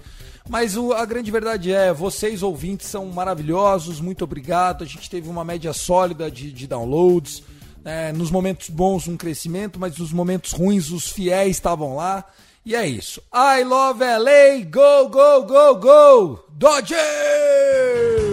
[0.49, 4.83] Mas o- a grande verdade é, vocês ouvintes são maravilhosos, muito obrigado.
[4.83, 7.41] A gente teve uma média sólida de, de downloads.
[7.85, 8.11] né?
[8.13, 12.23] nos momentos bons, um crescimento, mas nos momentos ruins, os fiéis estavam lá.
[12.65, 13.21] E é isso.
[13.33, 18.32] I love LA, go, go, go, go, Dodgers!